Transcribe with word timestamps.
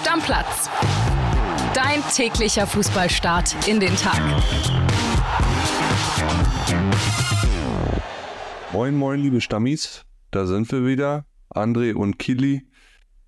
Stammplatz. 0.00 0.70
Dein 1.74 2.02
täglicher 2.14 2.66
Fußballstart 2.66 3.68
in 3.68 3.80
den 3.80 3.94
Tag. 3.96 4.18
Moin, 8.72 8.96
moin, 8.96 9.20
liebe 9.20 9.42
Stammis. 9.42 10.06
Da 10.30 10.46
sind 10.46 10.72
wir 10.72 10.86
wieder. 10.86 11.26
André 11.50 11.92
und 11.92 12.18
Kili 12.18 12.66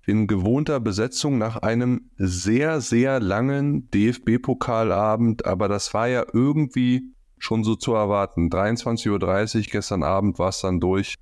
in 0.07 0.25
gewohnter 0.25 0.79
Besetzung 0.79 1.37
nach 1.37 1.57
einem 1.57 2.09
sehr, 2.17 2.81
sehr 2.81 3.19
langen 3.19 3.91
DFB-Pokalabend. 3.91 5.45
Aber 5.45 5.67
das 5.67 5.93
war 5.93 6.07
ja 6.07 6.25
irgendwie 6.33 7.03
schon 7.37 7.63
so 7.63 7.75
zu 7.75 7.93
erwarten. 7.93 8.49
23.30 8.49 9.09
Uhr 9.57 9.61
gestern 9.71 10.01
Abend 10.01 10.39
war 10.39 10.49
es 10.49 10.61
dann 10.61 10.79
durch. 10.79 11.13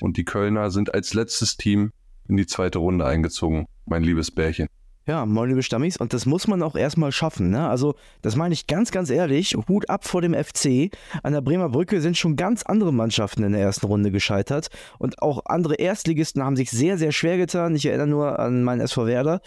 Und 0.00 0.16
die 0.16 0.24
Kölner 0.24 0.70
sind 0.70 0.94
als 0.94 1.12
letztes 1.12 1.58
Team 1.58 1.90
in 2.26 2.38
die 2.38 2.46
zweite 2.46 2.78
Runde 2.78 3.04
eingezogen, 3.04 3.66
mein 3.84 4.02
liebes 4.02 4.30
Bärchen. 4.30 4.66
Ja, 5.06 5.26
moin 5.26 5.50
liebe 5.50 5.62
Stammis. 5.62 5.98
Und 5.98 6.14
das 6.14 6.24
muss 6.24 6.48
man 6.48 6.62
auch 6.62 6.76
erstmal 6.76 7.12
schaffen. 7.12 7.50
Ne? 7.50 7.68
Also, 7.68 7.94
das 8.22 8.36
meine 8.36 8.54
ich 8.54 8.66
ganz, 8.66 8.90
ganz 8.90 9.10
ehrlich. 9.10 9.54
Hut 9.68 9.90
ab 9.90 10.06
vor 10.06 10.22
dem 10.22 10.32
FC. 10.32 10.90
An 11.22 11.34
der 11.34 11.42
Bremer 11.42 11.68
Brücke 11.68 12.00
sind 12.00 12.16
schon 12.16 12.36
ganz 12.36 12.62
andere 12.62 12.92
Mannschaften 12.92 13.42
in 13.42 13.52
der 13.52 13.60
ersten 13.60 13.86
Runde 13.86 14.10
gescheitert. 14.10 14.68
Und 14.98 15.20
auch 15.20 15.44
andere 15.44 15.74
Erstligisten 15.74 16.42
haben 16.42 16.56
sich 16.56 16.70
sehr, 16.70 16.96
sehr 16.96 17.12
schwer 17.12 17.36
getan. 17.36 17.76
Ich 17.76 17.84
erinnere 17.84 18.06
nur 18.06 18.38
an 18.38 18.64
meinen 18.64 18.80
SV 18.80 19.06
Werder. 19.06 19.40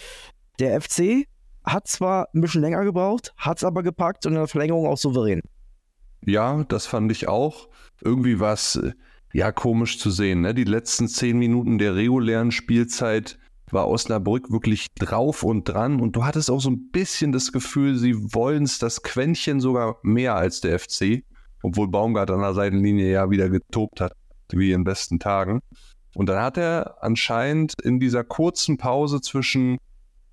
Der 0.60 0.80
FC 0.80 1.26
hat 1.64 1.88
zwar 1.88 2.30
ein 2.36 2.42
bisschen 2.42 2.62
länger 2.62 2.84
gebraucht, 2.84 3.34
hat 3.36 3.58
es 3.58 3.64
aber 3.64 3.82
gepackt 3.82 4.26
und 4.26 4.34
in 4.34 4.38
der 4.38 4.48
Verlängerung 4.48 4.86
auch 4.86 4.98
souverän. 4.98 5.42
Ja, 6.24 6.64
das 6.66 6.86
fand 6.86 7.12
ich 7.12 7.28
auch. 7.28 7.68
Irgendwie 8.04 8.40
war 8.40 8.54
es 8.54 8.80
ja 9.34 9.52
komisch 9.52 10.00
zu 10.00 10.12
sehen. 10.12 10.42
Ne? 10.42 10.54
Die 10.54 10.64
letzten 10.64 11.08
zehn 11.08 11.38
Minuten 11.38 11.78
der 11.80 11.96
regulären 11.96 12.52
Spielzeit 12.52 13.38
war 13.72 13.88
Osnabrück 13.88 14.52
wirklich 14.52 14.88
drauf 14.96 15.44
und 15.44 15.66
dran 15.66 16.00
und 16.00 16.16
du 16.16 16.24
hattest 16.26 16.50
auch 16.50 16.60
so 16.60 16.70
ein 16.70 16.90
bisschen 16.92 17.32
das 17.32 17.52
Gefühl, 17.52 17.96
sie 17.98 18.16
wollen 18.34 18.64
es 18.64 18.80
das 18.80 19.04
Quäntchen 19.04 19.60
sogar 19.60 19.98
mehr 20.04 20.36
als 20.36 20.62
der 20.62 20.80
FC, 20.80 21.24
obwohl 21.64 21.88
Baumgart 21.90 22.32
an 22.32 22.42
der 22.42 22.54
Seitenlinie 22.54 23.12
ja 23.12 23.30
wieder 23.30 23.50
getobt 23.50 24.00
hat, 24.00 24.14
wie 24.52 24.72
in 24.72 24.84
besten 24.84 25.20
Tagen. 25.20 25.60
Und 26.16 26.30
dann 26.30 26.42
hat 26.42 26.58
er 26.58 26.98
anscheinend 27.02 27.74
in 27.84 28.00
dieser 28.00 28.24
kurzen 28.24 28.78
Pause 28.78 29.22
zwischen 29.22 29.78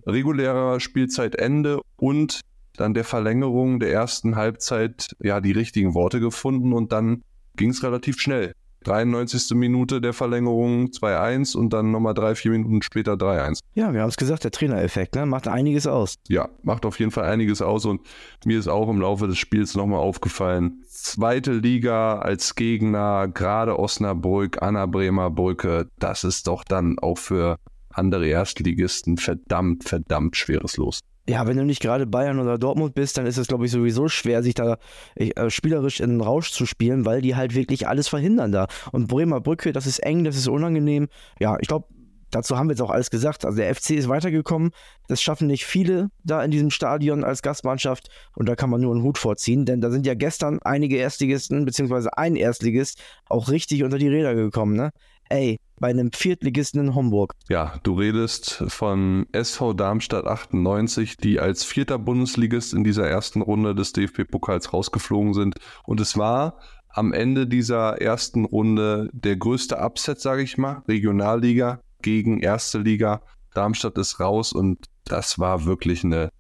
regulärer 0.07 0.81
Spielzeitende 0.81 1.81
und 1.97 2.41
dann 2.77 2.95
der 2.95 3.05
Verlängerung 3.05 3.81
der 3.81 3.93
ersten 3.93 4.37
Halbzeit 4.37 5.15
ja 5.21 5.41
die 5.41 5.53
richtigen 5.53 5.95
Worte 5.95 6.21
gefunden 6.21 6.73
und 6.73 6.93
dann 6.93 7.23
ging 7.57 7.71
es 7.71 7.83
relativ 7.83 8.21
schnell. 8.21 8.55
93. 8.85 9.57
Minute 9.57 10.01
der 10.01 10.13
Verlängerung 10.13 10.87
2-1 10.87 11.57
und 11.57 11.73
dann 11.73 11.91
nochmal 11.91 12.15
drei, 12.15 12.35
vier 12.35 12.53
Minuten 12.53 12.83
später 12.83 13.15
3-1. 13.15 13.61
Ja, 13.75 13.93
wir 13.93 14.03
haben 14.03 14.09
es 14.09 14.17
gesagt, 14.17 14.45
der 14.45 14.51
Trainereffekt 14.51 15.15
ne? 15.15 15.27
macht 15.27 15.49
einiges 15.49 15.87
aus. 15.87 16.15
Ja, 16.29 16.49
macht 16.63 16.87
auf 16.87 16.99
jeden 16.99 17.11
Fall 17.11 17.25
einiges 17.25 17.63
aus 17.63 17.85
und 17.85 18.03
mir 18.45 18.59
ist 18.59 18.69
auch 18.69 18.89
im 18.89 19.01
Laufe 19.01 19.27
des 19.27 19.39
Spiels 19.39 19.75
nochmal 19.75 20.01
aufgefallen, 20.01 20.83
zweite 20.89 21.53
Liga 21.53 22.19
als 22.19 22.55
Gegner, 22.55 23.29
gerade 23.29 23.79
Osnabrück, 23.79 24.63
Anna 24.63 24.87
Bremer 24.87 25.31
Brücke, 25.31 25.89
das 25.99 26.25
ist 26.25 26.47
doch 26.47 26.65
dann 26.65 26.99
auch 26.99 27.19
für 27.19 27.57
andere 27.91 28.27
Erstligisten 28.27 29.17
verdammt, 29.17 29.85
verdammt 29.85 30.37
schweres 30.37 30.77
Los 30.77 31.01
ja, 31.29 31.47
wenn 31.47 31.57
du 31.57 31.65
nicht 31.65 31.81
gerade 31.81 32.07
Bayern 32.07 32.39
oder 32.39 32.59
Dortmund 32.59 32.95
bist, 32.95 33.17
dann 33.17 33.27
ist 33.27 33.39
es, 33.39 33.49
glaube 33.49 33.65
ich, 33.65 33.71
sowieso 33.71 34.09
schwer, 34.09 34.43
sich 34.43 34.55
da 34.55 34.79
äh, 35.15 35.49
spielerisch 35.49 36.01
in 36.01 36.11
den 36.11 36.21
Rausch 36.21 36.51
zu 36.51 36.67
spielen, 36.67 37.07
weil 37.07 37.23
die 37.23 37.35
halt 37.35 37.55
wirklich 37.55 37.89
alles 37.89 38.09
verhindern 38.09 38.53
da. 38.53 38.67
Und 38.93 39.09
Bremer 39.09 39.41
Brücke, 39.41 39.73
das 39.73 39.87
ist 39.87 40.01
eng, 40.01 40.25
das 40.25 40.37
ist 40.37 40.49
unangenehm. 40.49 41.09
Ja, 41.41 41.57
ich 41.61 41.69
glaube, 41.69 41.87
dazu 42.31 42.59
haben 42.59 42.69
wir 42.69 42.73
jetzt 42.73 42.83
auch 42.83 42.91
alles 42.91 43.11
gesagt. 43.11 43.45
Also 43.45 43.57
der 43.57 43.75
FC 43.75 43.91
ist 43.91 44.09
weitergekommen. 44.09 44.73
Das 45.09 45.23
schaffen 45.23 45.47
nicht 45.47 45.65
viele 45.65 46.11
da 46.25 46.43
in 46.43 46.51
diesem 46.51 46.71
Stadion 46.71 47.25
als 47.25 47.43
Gastmannschaft. 47.43 48.09
Und 48.37 48.49
da 48.49 48.55
kann 48.55 48.71
man 48.71 48.81
nur 48.81 48.93
einen 48.93 49.03
Hut 49.03 49.19
vorziehen, 49.19 49.65
denn 49.65 49.81
da 49.81 49.91
sind 49.91 50.07
ja 50.07 50.15
gestern 50.15 50.61
einige 50.63 50.97
Erstligisten, 50.97 51.65
beziehungsweise 51.65 52.17
ein 52.19 52.37
Erstligist, 52.37 53.03
auch 53.29 53.49
richtig 53.49 53.83
unter 53.83 53.99
die 53.99 54.09
Räder 54.09 54.35
gekommen. 54.35 54.77
Ne? 54.77 54.91
Ey, 55.29 55.59
bei 55.81 55.89
einem 55.89 56.13
Viertligisten 56.13 56.81
in 56.81 56.95
Homburg. 56.95 57.35
Ja, 57.49 57.75
du 57.83 57.95
redest 57.95 58.65
von 58.69 59.27
SV 59.33 59.75
Darmstadt 59.75 60.27
98, 60.27 61.17
die 61.17 61.41
als 61.41 61.65
vierter 61.65 61.99
Bundesligist 61.99 62.75
in 62.75 62.85
dieser 62.85 63.09
ersten 63.09 63.43
Runde 63.43 63.75
des 63.75 63.93
DFB-Pokals 63.93 64.73
rausgeflogen 64.73 65.35
sind. 65.35 65.57
Und 65.85 66.01
es 66.01 66.17
war 66.17 66.59
am 66.89 67.13
Ende 67.13 67.47
dieser 67.47 68.01
ersten 68.01 68.45
Runde 68.45 69.11
der 69.13 69.37
größte 69.37 69.79
Upset, 69.79 70.21
sage 70.21 70.43
ich 70.43 70.59
mal, 70.59 70.83
Regionalliga 70.87 71.81
gegen 72.03 72.39
erste 72.41 72.79
Liga. 72.79 73.23
Darmstadt 73.55 73.99
ist 73.99 74.21
raus 74.21 74.53
und 74.53 74.87
das 75.05 75.39
war 75.39 75.65
wirklich 75.65 76.05
eine 76.05 76.31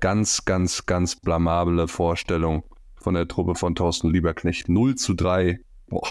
ganz, 0.00 0.44
ganz, 0.44 0.86
ganz 0.86 1.16
blamable 1.16 1.88
Vorstellung 1.88 2.62
von 2.96 3.14
der 3.14 3.28
Truppe 3.28 3.54
von 3.54 3.74
Thorsten 3.74 4.10
Lieberknecht. 4.10 4.68
0 4.68 4.94
zu 4.94 5.14
3. 5.14 5.58
Boah, 5.88 6.08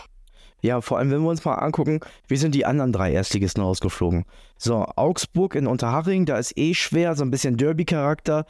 ja, 0.63 0.79
vor 0.79 0.97
allem, 0.97 1.11
wenn 1.11 1.21
wir 1.21 1.29
uns 1.29 1.43
mal 1.43 1.55
angucken, 1.55 1.99
wie 2.29 2.37
sind 2.37 2.55
die 2.55 2.65
anderen 2.65 2.93
drei 2.93 3.11
Erstligisten 3.11 3.61
rausgeflogen? 3.61 4.23
So, 4.57 4.85
Augsburg 4.95 5.55
in 5.55 5.67
Unterhaching, 5.67 6.25
da 6.25 6.37
ist 6.37 6.57
eh 6.57 6.73
schwer, 6.73 7.15
so 7.15 7.25
ein 7.25 7.31
bisschen 7.31 7.57
Derby-Charakter. 7.57 8.45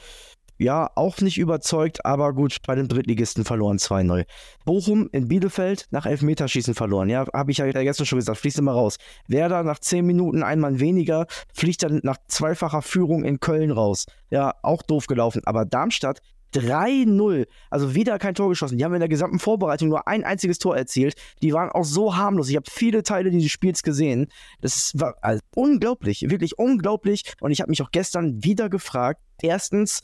Ja, 0.59 0.91
auch 0.93 1.19
nicht 1.21 1.39
überzeugt, 1.39 2.05
aber 2.05 2.31
gut, 2.33 2.57
bei 2.67 2.75
den 2.75 2.87
Drittligisten 2.87 3.45
verloren 3.45 3.77
2-0. 3.77 4.25
Bochum 4.63 5.09
in 5.11 5.27
Bielefeld 5.27 5.87
nach 5.89 6.05
Elfmeterschießen 6.05 6.75
verloren. 6.75 7.09
Ja, 7.09 7.25
habe 7.33 7.51
ich 7.51 7.57
ja 7.57 7.65
gestern 7.71 8.05
schon 8.05 8.19
gesagt, 8.19 8.37
fließt 8.37 8.59
immer 8.59 8.73
raus. 8.73 8.97
Werder 9.27 9.63
nach 9.63 9.79
10 9.79 10.05
Minuten 10.05 10.43
ein 10.43 10.59
Mann 10.59 10.79
weniger, 10.79 11.25
fliegt 11.51 11.81
dann 11.81 11.99
nach 12.03 12.17
zweifacher 12.27 12.83
Führung 12.83 13.23
in 13.23 13.39
Köln 13.39 13.71
raus. 13.71 14.05
Ja, 14.29 14.53
auch 14.61 14.83
doof 14.83 15.07
gelaufen. 15.07 15.41
Aber 15.45 15.65
Darmstadt 15.65 16.21
3-0. 16.53 17.47
Also 17.69 17.95
wieder 17.95 18.19
kein 18.19 18.35
Tor 18.35 18.49
geschossen. 18.49 18.77
Die 18.77 18.85
haben 18.85 18.93
in 18.93 18.99
der 18.99 19.09
gesamten 19.09 19.39
Vorbereitung 19.39 19.89
nur 19.89 20.07
ein 20.07 20.23
einziges 20.23 20.59
Tor 20.59 20.77
erzielt. 20.77 21.15
Die 21.41 21.53
waren 21.53 21.69
auch 21.69 21.85
so 21.85 22.15
harmlos. 22.15 22.49
Ich 22.49 22.55
habe 22.55 22.69
viele 22.69 23.03
Teile 23.03 23.31
dieses 23.31 23.51
Spiels 23.51 23.83
gesehen. 23.83 24.27
Das 24.61 24.93
war 24.95 25.15
also 25.21 25.41
unglaublich, 25.55 26.29
wirklich 26.29 26.57
unglaublich. 26.57 27.23
Und 27.41 27.51
ich 27.51 27.61
habe 27.61 27.69
mich 27.69 27.81
auch 27.81 27.91
gestern 27.91 28.43
wieder 28.43 28.69
gefragt. 28.69 29.21
Erstens, 29.41 30.01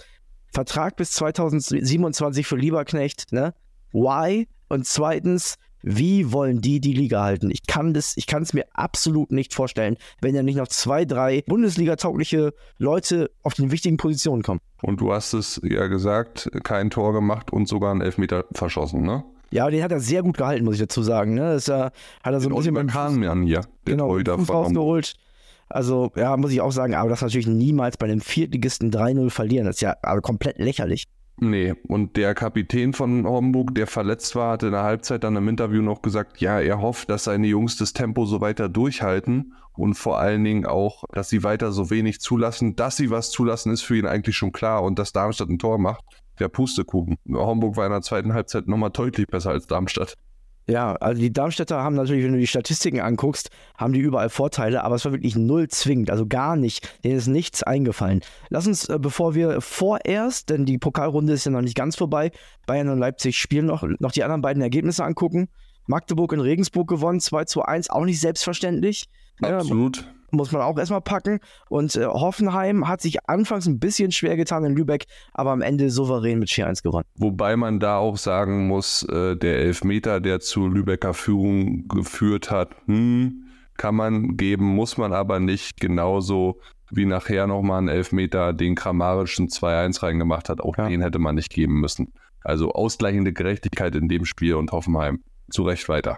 Vertrag 0.52 0.96
bis 0.96 1.12
2027 1.12 2.48
für 2.48 2.58
Lieberknecht, 2.58 3.31
ne? 3.31 3.54
Why? 3.92 4.48
Und 4.68 4.86
zweitens, 4.86 5.56
wie 5.82 6.32
wollen 6.32 6.62
die 6.62 6.80
die 6.80 6.94
Liga 6.94 7.24
halten? 7.24 7.52
Ich 7.52 7.66
kann 7.68 7.94
das, 7.94 8.18
ich 8.18 8.28
kann 8.28 8.44
es 8.44 8.54
mir 8.54 8.66
absolut 8.74 9.32
nicht 9.32 9.54
vorstellen, 9.54 9.98
wenn 10.22 10.36
ja 10.36 10.44
nicht 10.44 10.58
noch 10.58 10.68
zwei, 10.68 11.06
drei 11.06 11.44
Bundesliga-taugliche 11.48 12.54
Leute 12.78 13.32
auf 13.44 13.54
den 13.54 13.72
wichtigen 13.72 13.98
Positionen 13.98 14.44
kommen. 14.44 14.60
Und 14.82 15.02
du 15.02 15.14
hast 15.14 15.34
es 15.34 15.60
ja 15.64 15.88
gesagt, 15.88 16.50
kein 16.64 16.90
Tor 16.90 17.14
gemacht 17.14 17.52
und 17.52 17.68
sogar 17.68 17.92
einen 17.92 18.02
Elfmeter 18.02 18.46
verschossen, 18.52 19.04
ne? 19.04 19.24
Ja, 19.52 19.70
den 19.70 19.84
hat 19.84 19.92
er 19.92 20.00
sehr 20.00 20.22
gut 20.22 20.38
gehalten, 20.38 20.64
muss 20.64 20.76
ich 20.76 20.82
dazu 20.82 21.02
sagen. 21.02 21.34
Ne? 21.34 21.54
Das, 21.54 21.68
äh, 21.70 21.74
hat 21.74 21.94
er 22.24 22.40
so 22.40 22.50
ein 22.50 22.56
bisschen 22.56 22.76
beim 22.76 22.88
Kahn 22.88 23.44
hier, 23.44 23.62
der 23.88 23.96
genau, 23.96 24.14
Fuß 24.14 24.50
rausgeholt. 24.50 25.16
Also, 25.70 26.12
ja, 26.16 26.36
muss 26.38 26.52
ich 26.52 26.62
auch 26.62 26.72
sagen, 26.72 26.96
aber 26.96 27.10
das 27.10 27.22
natürlich 27.22 27.48
niemals 27.48 27.98
bei 27.98 28.06
einem 28.06 28.22
Viertligisten 28.22 28.92
3-0 28.92 29.30
verlieren. 29.30 29.66
Das 29.66 29.78
ist 29.78 29.82
ja 29.82 29.96
also 30.02 30.22
komplett 30.22 30.58
lächerlich. 30.58 31.08
Nee, 31.42 31.74
und 31.88 32.18
der 32.18 32.36
Kapitän 32.36 32.92
von 32.94 33.26
Homburg, 33.26 33.74
der 33.74 33.88
verletzt 33.88 34.36
war, 34.36 34.52
hatte 34.52 34.68
in 34.68 34.74
der 34.74 34.84
Halbzeit 34.84 35.24
dann 35.24 35.38
im 35.38 35.48
Interview 35.48 35.82
noch 35.82 36.02
gesagt, 36.02 36.42
ja, 36.42 36.60
er 36.60 36.82
hofft, 36.82 37.10
dass 37.10 37.24
seine 37.24 37.48
Jungs 37.48 37.78
das 37.78 37.94
Tempo 37.94 38.26
so 38.26 38.42
weiter 38.42 38.68
durchhalten 38.68 39.54
und 39.74 39.94
vor 39.94 40.20
allen 40.20 40.44
Dingen 40.44 40.66
auch, 40.66 41.06
dass 41.14 41.30
sie 41.30 41.44
weiter 41.44 41.72
so 41.72 41.90
wenig 41.90 42.20
zulassen. 42.20 42.76
Dass 42.76 42.98
sie 42.98 43.10
was 43.10 43.32
zulassen, 43.32 43.72
ist 43.72 43.84
für 43.84 43.98
ihn 43.98 44.06
eigentlich 44.06 44.36
schon 44.36 44.52
klar 44.52 44.84
und 44.84 45.00
dass 45.00 45.14
Darmstadt 45.14 45.50
ein 45.50 45.60
Tor 45.60 45.78
macht, 45.78 46.04
der 46.40 46.50
Pustekuchen. 46.50 47.16
Homburg 47.32 47.78
war 47.78 47.86
in 47.86 47.94
der 47.94 48.02
zweiten 48.02 48.34
Halbzeit 48.34 48.68
nochmal 48.68 48.90
deutlich 48.90 49.28
besser 49.28 49.52
als 49.52 49.66
Darmstadt. 49.66 50.16
Ja, 50.69 50.94
also 50.97 51.19
die 51.19 51.34
Darmstädter 51.34 51.81
haben 51.81 51.96
natürlich, 51.96 52.24
wenn 52.24 52.34
du 52.34 52.38
die 52.38 52.46
Statistiken 52.46 53.00
anguckst, 53.00 53.50
haben 53.75 53.91
die 53.91 54.00
überall 54.02 54.30
Vorteile, 54.30 54.84
aber 54.84 54.96
es 54.96 55.06
war 55.06 55.12
wirklich 55.12 55.35
null 55.35 55.68
zwingend, 55.68 56.12
also 56.12 56.28
gar 56.28 56.56
nicht. 56.56 57.04
Denen 57.04 57.18
ist 57.18 57.25
nichts 57.25 57.63
eingefallen. 57.63 58.21
Lass 58.50 58.68
uns, 58.68 58.88
äh, 58.88 59.00
bevor 59.00 59.33
wir 59.33 59.62
vorerst, 59.62 60.51
denn 60.51 60.66
die 60.66 60.77
Pokalrunde 60.77 61.33
ist 61.33 61.45
ja 61.45 61.51
noch 61.51 61.62
nicht 61.62 61.75
ganz 61.75 61.95
vorbei, 61.95 62.31
Bayern 62.68 62.89
und 62.89 63.00
Leipzig 63.00 63.39
spielen 63.39 63.66
noch, 63.66 63.83
noch 64.00 64.12
die 64.12 64.24
anderen 64.24 64.44
beiden 64.44 64.62
Ergebnisse 64.62 65.04
angucken. 65.04 65.50
Magdeburg 65.88 66.33
in 66.33 66.39
Regensburg 66.39 66.88
gewonnen, 66.88 67.19
2 67.19 67.45
zu 67.45 67.63
1, 67.63 67.89
auch 67.89 68.06
nicht 68.06 68.19
selbstverständlich. 68.19 69.10
Absolut. 69.42 69.98
Ja, 69.98 70.04
muss 70.31 70.52
man 70.52 70.62
auch 70.62 70.78
erstmal 70.78 71.02
packen. 71.02 71.40
Und 71.70 71.96
äh, 71.96 72.06
Hoffenheim 72.06 72.88
hat 72.88 73.02
sich 73.02 73.28
anfangs 73.28 73.66
ein 73.68 73.80
bisschen 73.80 74.12
schwer 74.12 74.36
getan 74.38 74.64
in 74.64 74.76
Lübeck, 74.76 75.06
aber 75.34 75.52
am 75.52 75.62
Ende 75.62 75.90
souverän 75.90 76.40
mit 76.40 76.50
4-1 76.50 76.84
gewonnen. 76.84 77.06
Wobei 77.16 77.56
man 77.56 77.80
da 77.80 77.98
auch 77.98 78.18
sagen 78.18 78.68
muss, 78.68 79.04
äh, 79.04 79.36
der 79.36 79.60
Elfmeter, 79.60 80.20
der 80.20 80.40
zu 80.40 80.68
Lübecker 80.68 81.14
Führung 81.14 81.88
geführt 81.88 82.52
hat, 82.52 82.76
hm, 82.86 83.46
kann 83.78 83.96
man 83.96 84.36
geben, 84.36 84.66
muss 84.66 84.98
man 84.98 85.14
aber 85.14 85.40
nicht. 85.40 85.80
Genauso 85.80 86.60
wie 86.92 87.06
nachher 87.06 87.48
nochmal 87.48 87.82
ein 87.82 87.88
Elfmeter 87.88 88.54
den 88.54 88.75
Kramarischen 88.75 89.48
2-1 89.48 90.04
reingemacht 90.04 90.50
hat, 90.50 90.62
auch 90.62 90.78
ja. 90.78 90.88
den 90.88 91.02
hätte 91.02 91.20
man 91.20 91.36
nicht 91.36 91.52
geben 91.52 91.80
müssen. 91.80 92.12
Also 92.44 92.72
ausgleichende 92.72 93.34
Gerechtigkeit 93.34 93.96
in 93.96 94.08
dem 94.08 94.25
Spiel 94.25 94.56
und 94.56 94.72
Hoffenheim 94.72 95.24
zu 95.50 95.64
Recht 95.64 95.88
weiter. 95.90 96.18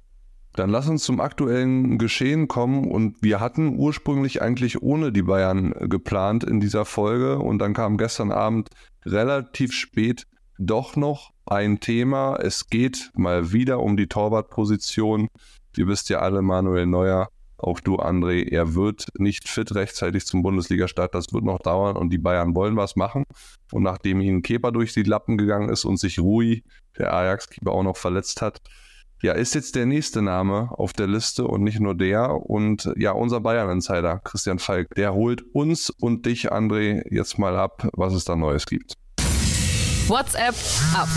Dann 0.54 0.70
lass 0.70 0.90
uns 0.90 1.04
zum 1.04 1.22
aktuellen 1.22 1.98
Geschehen 1.98 2.48
kommen. 2.48 2.92
Und 2.92 3.22
wir 3.22 3.40
hatten 3.40 3.78
ursprünglich 3.78 4.42
eigentlich 4.42 4.82
ohne 4.82 5.12
die 5.12 5.24
Bayern 5.24 5.74
geplant 5.90 6.44
in 6.44 6.60
dieser 6.60 6.86
Folge. 6.86 7.40
Und 7.40 7.60
dann 7.60 7.74
kam 7.74 7.98
gestern 7.98 8.32
Abend 8.32 8.70
relativ 9.06 9.74
spät 9.74 10.28
doch 10.58 10.96
noch 10.96 11.32
ein 11.46 11.80
Thema. 11.80 12.36
Es 12.36 12.68
geht 12.68 13.12
mal 13.16 13.52
wieder 13.52 13.80
um 13.80 13.98
die 13.98 14.08
Torwartposition. 14.08 15.28
Ihr 15.78 15.88
wisst 15.88 16.10
ja 16.10 16.20
alle, 16.20 16.42
Manuel 16.42 16.86
Neuer, 16.86 17.30
auch 17.58 17.80
du, 17.80 17.98
André, 17.98 18.50
er 18.50 18.74
wird 18.74 19.08
nicht 19.18 19.48
fit 19.48 19.74
rechtzeitig 19.76 20.26
zum 20.26 20.42
Bundesliga-Start. 20.42 21.14
Das 21.14 21.32
wird 21.32 21.44
noch 21.44 21.60
dauern 21.60 21.96
und 21.96 22.10
die 22.10 22.18
Bayern 22.18 22.56
wollen 22.56 22.76
was 22.76 22.96
machen. 22.96 23.24
Und 23.72 23.84
nachdem 23.84 24.20
ihnen 24.20 24.42
Kepa 24.42 24.72
durch 24.72 24.94
die 24.94 25.04
Lappen 25.04 25.38
gegangen 25.38 25.70
ist 25.70 25.86
und 25.86 25.98
sich 25.98 26.20
Rui, 26.20 26.64
der 26.98 27.14
Ajax-Keeper, 27.14 27.72
auch 27.72 27.84
noch 27.84 27.98
verletzt 27.98 28.42
hat, 28.42 28.62
ja, 29.22 29.34
ist 29.34 29.56
jetzt 29.56 29.76
der 29.76 29.86
nächste 29.86 30.22
Name 30.22 30.70
auf 30.72 30.94
der 30.94 31.08
Liste 31.08 31.46
und 31.46 31.64
nicht 31.64 31.80
nur 31.80 31.96
der. 31.96 32.32
Und 32.32 32.92
ja, 32.98 33.12
unser 33.12 33.40
Bayern-Insider, 33.40 34.20
Christian 34.24 34.60
Falk, 34.60 34.90
der 34.96 35.14
holt 35.14 35.44
uns 35.54 35.90
und 35.90 36.26
dich, 36.26 36.52
André, 36.52 37.04
jetzt 37.10 37.38
mal 37.38 37.56
ab, 37.56 37.88
was 37.94 38.14
es 38.14 38.26
da 38.26 38.36
Neues 38.36 38.66
gibt. 38.66 38.96
WhatsApp 40.08 40.56
ab. 40.96 41.08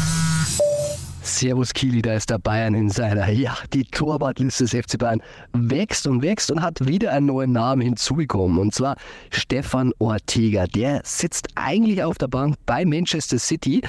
Servus 1.22 1.72
Kili, 1.72 2.02
da 2.02 2.14
ist 2.14 2.28
der 2.28 2.38
Bayern 2.38 2.74
Insider. 2.74 3.28
Ja, 3.30 3.56
die 3.72 3.84
Torwartliste 3.84 4.64
des 4.64 4.72
FC 4.72 4.98
Bayern 4.98 5.22
wächst 5.54 6.06
und 6.06 6.20
wächst 6.20 6.50
und 6.50 6.60
hat 6.60 6.86
wieder 6.86 7.12
einen 7.12 7.26
neuen 7.26 7.52
Namen 7.52 7.80
hinzugekommen. 7.80 8.58
Und 8.58 8.74
zwar 8.74 8.96
Stefan 9.30 9.92
Ortega. 9.98 10.66
Der 10.66 11.00
sitzt 11.02 11.48
eigentlich 11.54 12.02
auf 12.02 12.18
der 12.18 12.28
Bank 12.28 12.56
bei 12.66 12.84
Manchester 12.84 13.38
City 13.38 13.80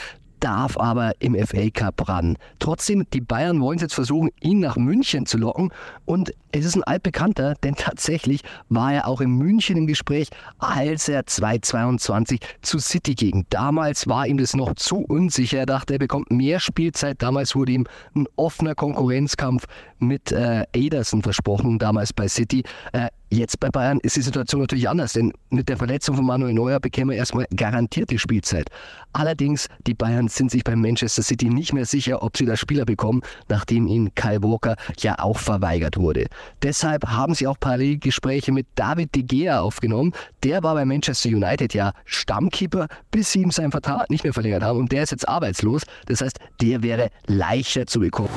darf 0.46 0.78
aber 0.78 1.14
im 1.20 1.36
FA 1.48 1.72
Cup 1.72 2.08
ran. 2.08 2.38
Trotzdem, 2.60 3.08
die 3.12 3.22
Bayern 3.22 3.62
wollen 3.62 3.80
jetzt 3.80 3.96
versuchen, 3.96 4.30
ihn 4.42 4.60
nach 4.60 4.76
München 4.76 5.26
zu 5.26 5.40
locken. 5.40 5.72
Und 6.06 6.36
es 6.52 6.66
ist 6.66 6.76
ein 6.76 6.84
altbekannter, 6.84 7.56
denn 7.64 7.74
tatsächlich 7.74 8.42
war 8.70 8.94
er 8.94 9.08
auch 9.08 9.22
in 9.22 9.32
München 9.32 9.76
im 9.76 9.88
Gespräch, 9.88 10.30
als 10.60 11.10
er 11.10 11.26
2022 11.26 12.42
zu 12.62 12.78
City 12.78 13.16
ging. 13.16 13.48
Damals 13.50 14.08
war 14.08 14.28
ihm 14.28 14.38
das 14.38 14.56
noch 14.56 14.76
zu 14.76 14.98
unsicher. 14.98 15.58
Er 15.58 15.66
dachte, 15.66 15.94
er 15.94 16.00
bekommt 16.00 16.30
mehr 16.30 16.60
Spielzeit. 16.60 17.24
Damals 17.24 17.56
wurde 17.56 17.72
ihm 17.72 17.88
ein 18.16 18.28
offener 18.36 18.76
Konkurrenzkampf 18.76 19.66
mit 20.00 20.32
äh, 20.32 20.64
Ederson 20.74 21.22
versprochen, 21.22 21.80
damals 21.80 22.14
bei 22.14 22.28
City. 22.28 22.64
Äh, 22.94 23.08
Jetzt 23.36 23.60
bei 23.60 23.70
Bayern 23.70 24.00
ist 24.02 24.16
die 24.16 24.22
Situation 24.22 24.62
natürlich 24.62 24.88
anders, 24.88 25.14
denn 25.14 25.34
mit 25.50 25.68
der 25.68 25.76
Verletzung 25.78 26.16
von 26.16 26.26
Manuel 26.26 26.54
Neuer 26.54 26.80
bekäme 26.80 27.14
er 27.14 27.20
erstmal 27.20 27.46
garantierte 27.54 28.20
Spielzeit. 28.20 28.70
Allerdings, 29.14 29.68
die 29.88 29.94
Bayern 29.94 30.28
sind 30.28 30.52
sich 30.52 30.64
beim 30.64 30.80
Manchester 30.80 31.24
City 31.24 31.50
nicht 31.50 31.74
mehr 31.74 31.86
sicher, 31.86 32.24
ob 32.24 32.38
sie 32.38 32.46
das 32.46 32.60
Spieler 32.60 32.86
bekommen, 32.86 33.22
nachdem 33.50 33.88
ihnen 33.88 34.14
Kyle 34.16 34.42
Walker 34.44 34.76
ja 35.00 35.20
auch 35.20 35.40
verweigert 35.40 35.98
wurde. 35.98 36.28
Deshalb 36.62 37.08
haben 37.08 37.34
sie 37.34 37.48
auch 37.48 37.60
Parallelgespräche 37.60 38.52
mit 38.52 38.68
David 38.76 39.14
de 39.16 39.24
Gea 39.24 39.60
aufgenommen. 39.60 40.14
Der 40.44 40.64
war 40.64 40.76
bei 40.76 40.86
Manchester 40.86 41.30
United 41.30 41.74
ja 41.74 41.94
Stammkeeper, 42.06 42.88
bis 43.12 43.32
sie 43.34 43.42
ihm 43.42 43.52
seinen 43.52 43.72
Vertrag 43.72 44.10
nicht 44.10 44.24
mehr 44.24 44.34
verlängert 44.34 44.64
haben 44.64 44.80
und 44.80 44.92
der 44.92 45.04
ist 45.04 45.12
jetzt 45.12 45.28
arbeitslos. 45.28 45.82
Das 46.06 46.22
heißt, 46.22 46.40
der 46.62 46.84
wäre 46.84 47.10
leichter 47.26 47.88
zu 47.88 48.00
bekommen. 48.00 48.30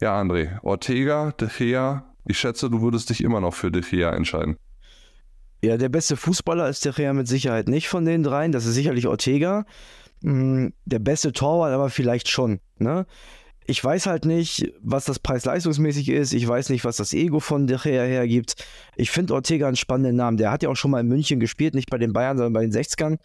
Ja, 0.00 0.20
André, 0.20 0.58
Ortega, 0.62 1.32
De 1.32 1.48
Gea, 1.48 2.04
ich 2.26 2.38
schätze, 2.38 2.68
du 2.68 2.82
würdest 2.82 3.10
dich 3.10 3.22
immer 3.22 3.40
noch 3.40 3.54
für 3.54 3.70
De 3.70 3.82
Gea 3.82 4.10
entscheiden. 4.10 4.56
Ja, 5.62 5.76
der 5.76 5.88
beste 5.88 6.16
Fußballer 6.16 6.68
ist 6.68 6.84
De 6.84 6.92
Gea 6.92 7.12
mit 7.12 7.28
Sicherheit 7.28 7.68
nicht 7.68 7.88
von 7.88 8.04
den 8.04 8.22
dreien. 8.22 8.52
Das 8.52 8.66
ist 8.66 8.74
sicherlich 8.74 9.06
Ortega. 9.06 9.64
Hm, 10.22 10.72
der 10.84 10.98
beste 10.98 11.32
Torwart 11.32 11.72
aber 11.72 11.88
vielleicht 11.88 12.28
schon. 12.28 12.60
Ne? 12.78 13.06
Ich 13.66 13.82
weiß 13.82 14.06
halt 14.06 14.26
nicht, 14.26 14.72
was 14.80 15.06
das 15.06 15.18
preis-leistungsmäßig 15.18 16.10
ist. 16.10 16.34
Ich 16.34 16.46
weiß 16.46 16.68
nicht, 16.68 16.84
was 16.84 16.98
das 16.98 17.14
Ego 17.14 17.40
von 17.40 17.66
De 17.66 17.78
Gea 17.78 18.04
hergibt. 18.04 18.64
Ich 18.96 19.10
finde 19.10 19.34
Ortega 19.34 19.66
einen 19.66 19.76
spannenden 19.76 20.16
Namen. 20.16 20.36
Der 20.36 20.50
hat 20.50 20.62
ja 20.62 20.68
auch 20.68 20.76
schon 20.76 20.90
mal 20.90 21.00
in 21.00 21.08
München 21.08 21.40
gespielt, 21.40 21.74
nicht 21.74 21.90
bei 21.90 21.98
den 21.98 22.12
Bayern, 22.12 22.36
sondern 22.36 22.52
bei 22.52 22.62
den 22.62 22.72
60ern. 22.72 23.18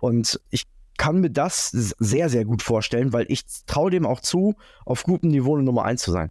Und 0.00 0.38
ich 0.50 0.64
kann 0.98 1.20
mir 1.20 1.30
das 1.30 1.70
sehr, 1.70 2.28
sehr 2.28 2.44
gut 2.44 2.62
vorstellen, 2.62 3.14
weil 3.14 3.24
ich 3.28 3.44
traue 3.66 3.90
dem 3.90 4.04
auch 4.04 4.20
zu, 4.20 4.54
auf 4.84 5.04
gutem 5.04 5.30
Niveau 5.30 5.54
eine 5.54 5.64
Nummer 5.64 5.84
1 5.84 6.02
zu 6.02 6.12
sein. 6.12 6.30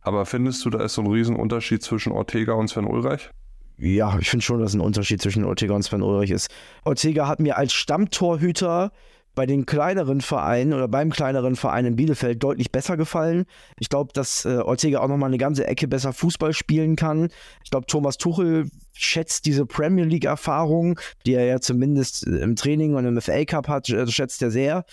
Aber 0.00 0.26
findest 0.26 0.64
du, 0.64 0.70
da 0.70 0.82
ist 0.82 0.94
so 0.94 1.02
ein 1.02 1.06
Riesenunterschied 1.06 1.82
zwischen 1.82 2.12
Ortega 2.12 2.54
und 2.54 2.68
Sven 2.68 2.86
Ulreich? 2.86 3.30
Ja, 3.78 4.18
ich 4.18 4.30
finde 4.30 4.44
schon, 4.44 4.60
dass 4.60 4.72
ein 4.72 4.80
Unterschied 4.80 5.20
zwischen 5.20 5.44
Ortega 5.44 5.74
und 5.74 5.82
Sven 5.82 6.02
Ulreich 6.02 6.30
ist. 6.30 6.48
Ortega 6.84 7.28
hat 7.28 7.40
mir 7.40 7.58
als 7.58 7.72
Stammtorhüter 7.72 8.90
bei 9.36 9.46
den 9.46 9.66
kleineren 9.66 10.22
Vereinen 10.22 10.72
oder 10.72 10.88
beim 10.88 11.10
kleineren 11.10 11.54
Verein 11.54 11.84
in 11.84 11.94
Bielefeld 11.94 12.42
deutlich 12.42 12.72
besser 12.72 12.96
gefallen. 12.96 13.44
Ich 13.78 13.88
glaube, 13.88 14.12
dass 14.12 14.44
äh, 14.44 14.58
Ortega 14.58 15.00
auch 15.00 15.08
nochmal 15.08 15.28
eine 15.28 15.38
ganze 15.38 15.66
Ecke 15.66 15.86
besser 15.86 16.12
Fußball 16.12 16.54
spielen 16.54 16.96
kann. 16.96 17.28
Ich 17.62 17.70
glaube, 17.70 17.86
Thomas 17.86 18.16
Tuchel 18.16 18.68
schätzt 18.94 19.44
diese 19.44 19.66
Premier 19.66 20.06
League-Erfahrung, 20.06 20.98
die 21.26 21.34
er 21.34 21.44
ja 21.44 21.60
zumindest 21.60 22.26
im 22.26 22.56
Training 22.56 22.94
und 22.94 23.04
im 23.04 23.20
FA 23.20 23.44
Cup 23.44 23.68
hat, 23.68 23.88
äh, 23.90 24.06
schätzt 24.08 24.42
er 24.42 24.50
sehr. 24.50 24.84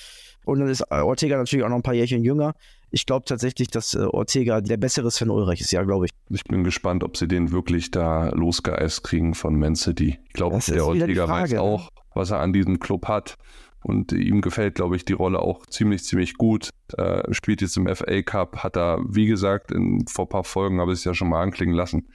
Und 0.46 0.60
dann 0.60 0.68
ist 0.68 0.92
Ortega 0.92 1.38
natürlich 1.38 1.64
auch 1.64 1.70
noch 1.70 1.78
ein 1.78 1.84
paar 1.84 1.94
Jährchen 1.94 2.22
jünger. 2.22 2.54
Ich 2.92 3.06
glaube 3.06 3.24
tatsächlich, 3.26 3.70
dass 3.70 3.94
äh, 3.94 4.00
Ortega 4.00 4.60
der 4.60 4.76
bessere 4.76 5.10
Sven 5.10 5.30
Ulreich 5.30 5.62
ist, 5.62 5.72
ja, 5.72 5.84
glaube 5.84 6.06
ich. 6.06 6.12
Ich 6.30 6.44
bin 6.44 6.66
gespannt, 6.66 7.06
ob 7.06 7.16
sie 7.16 7.30
den 7.30 7.52
wirklich 7.52 7.92
da 7.92 8.30
losgeeist 8.30 9.04
kriegen 9.04 9.36
von 9.36 9.58
Man 9.58 9.76
City. 9.76 10.20
Ich 10.28 10.34
glaube, 10.34 10.60
der 10.68 10.86
Ortega 10.86 11.30
weiß 11.30 11.52
ne? 11.52 11.62
auch, 11.62 11.90
was 12.14 12.30
er 12.32 12.42
an 12.42 12.52
diesem 12.52 12.80
Club 12.80 13.08
hat. 13.08 13.38
Und 13.84 14.14
ihm 14.14 14.42
gefällt, 14.42 14.76
glaube 14.76 14.96
ich, 14.96 15.06
die 15.06 15.14
Rolle 15.14 15.40
auch 15.40 15.66
ziemlich, 15.66 16.04
ziemlich 16.04 16.36
gut. 16.36 16.70
Äh, 16.98 17.34
spielt 17.34 17.62
jetzt 17.62 17.78
im 17.78 17.94
FA 17.94 18.22
Cup, 18.22 18.64
hat 18.64 18.78
er, 18.78 19.00
wie 19.08 19.26
gesagt, 19.26 19.72
in, 19.72 20.06
vor 20.08 20.26
ein 20.26 20.30
paar 20.30 20.44
Folgen 20.44 20.80
habe 20.80 20.94
ich 20.94 21.00
es 21.00 21.06
ja 21.06 21.14
schon 21.14 21.30
mal 21.30 21.42
anklingen 21.42 21.76
lassen, 21.76 22.08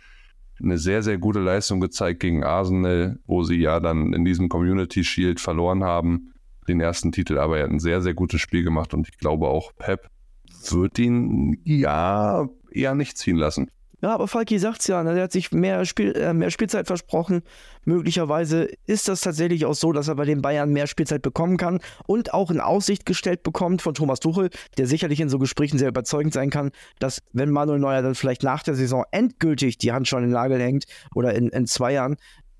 eine 0.62 0.78
sehr, 0.78 1.02
sehr 1.02 1.18
gute 1.18 1.40
Leistung 1.40 1.80
gezeigt 1.80 2.20
gegen 2.20 2.42
Arsenal, 2.42 3.18
wo 3.26 3.42
sie 3.42 3.56
ja 3.56 3.80
dann 3.80 4.12
in 4.12 4.24
diesem 4.24 4.48
Community 4.48 5.04
Shield 5.04 5.40
verloren 5.40 5.84
haben. 5.84 6.32
Den 6.66 6.80
ersten 6.80 7.12
Titel, 7.12 7.38
aber 7.38 7.58
er 7.58 7.64
hat 7.64 7.70
ein 7.70 7.80
sehr, 7.80 8.02
sehr 8.02 8.14
gutes 8.14 8.40
Spiel 8.40 8.62
gemacht 8.62 8.92
und 8.92 9.08
ich 9.08 9.18
glaube 9.18 9.48
auch 9.48 9.72
Pep 9.76 10.08
wird 10.70 10.98
ihn 10.98 11.60
ja 11.64 12.48
eher 12.70 12.94
nicht 12.94 13.16
ziehen 13.16 13.36
lassen. 13.36 13.70
Ja, 14.00 14.14
aber 14.14 14.28
Falki 14.28 14.58
sagt 14.58 14.80
es 14.80 14.86
ja, 14.86 15.02
ne? 15.02 15.16
er 15.16 15.24
hat 15.24 15.32
sich 15.32 15.50
mehr, 15.50 15.84
Spiel, 15.84 16.12
äh, 16.14 16.32
mehr 16.32 16.50
Spielzeit 16.50 16.86
versprochen. 16.86 17.42
Möglicherweise 17.84 18.68
ist 18.86 19.08
das 19.08 19.22
tatsächlich 19.22 19.64
auch 19.64 19.74
so, 19.74 19.92
dass 19.92 20.06
er 20.06 20.14
bei 20.14 20.24
den 20.24 20.40
Bayern 20.40 20.70
mehr 20.70 20.86
Spielzeit 20.86 21.20
bekommen 21.20 21.56
kann 21.56 21.80
und 22.06 22.32
auch 22.32 22.52
in 22.52 22.60
Aussicht 22.60 23.06
gestellt 23.06 23.42
bekommt 23.42 23.82
von 23.82 23.94
Thomas 23.94 24.20
Tuchel, 24.20 24.50
der 24.76 24.86
sicherlich 24.86 25.20
in 25.20 25.28
so 25.28 25.38
Gesprächen 25.40 25.78
sehr 25.78 25.88
überzeugend 25.88 26.32
sein 26.32 26.50
kann, 26.50 26.70
dass 27.00 27.22
wenn 27.32 27.50
Manuel 27.50 27.80
Neuer 27.80 28.02
dann 28.02 28.14
vielleicht 28.14 28.44
nach 28.44 28.62
der 28.62 28.76
Saison 28.76 29.04
endgültig 29.10 29.78
die 29.78 29.90
Hand 29.92 30.06
schon 30.06 30.22
in 30.22 30.28
den 30.28 30.34
Nagel 30.34 30.60
hängt 30.60 30.84
oder 31.14 31.34
in, 31.34 31.48
in 31.48 31.66
zwei 31.66 31.92
Jahren, 31.92 32.16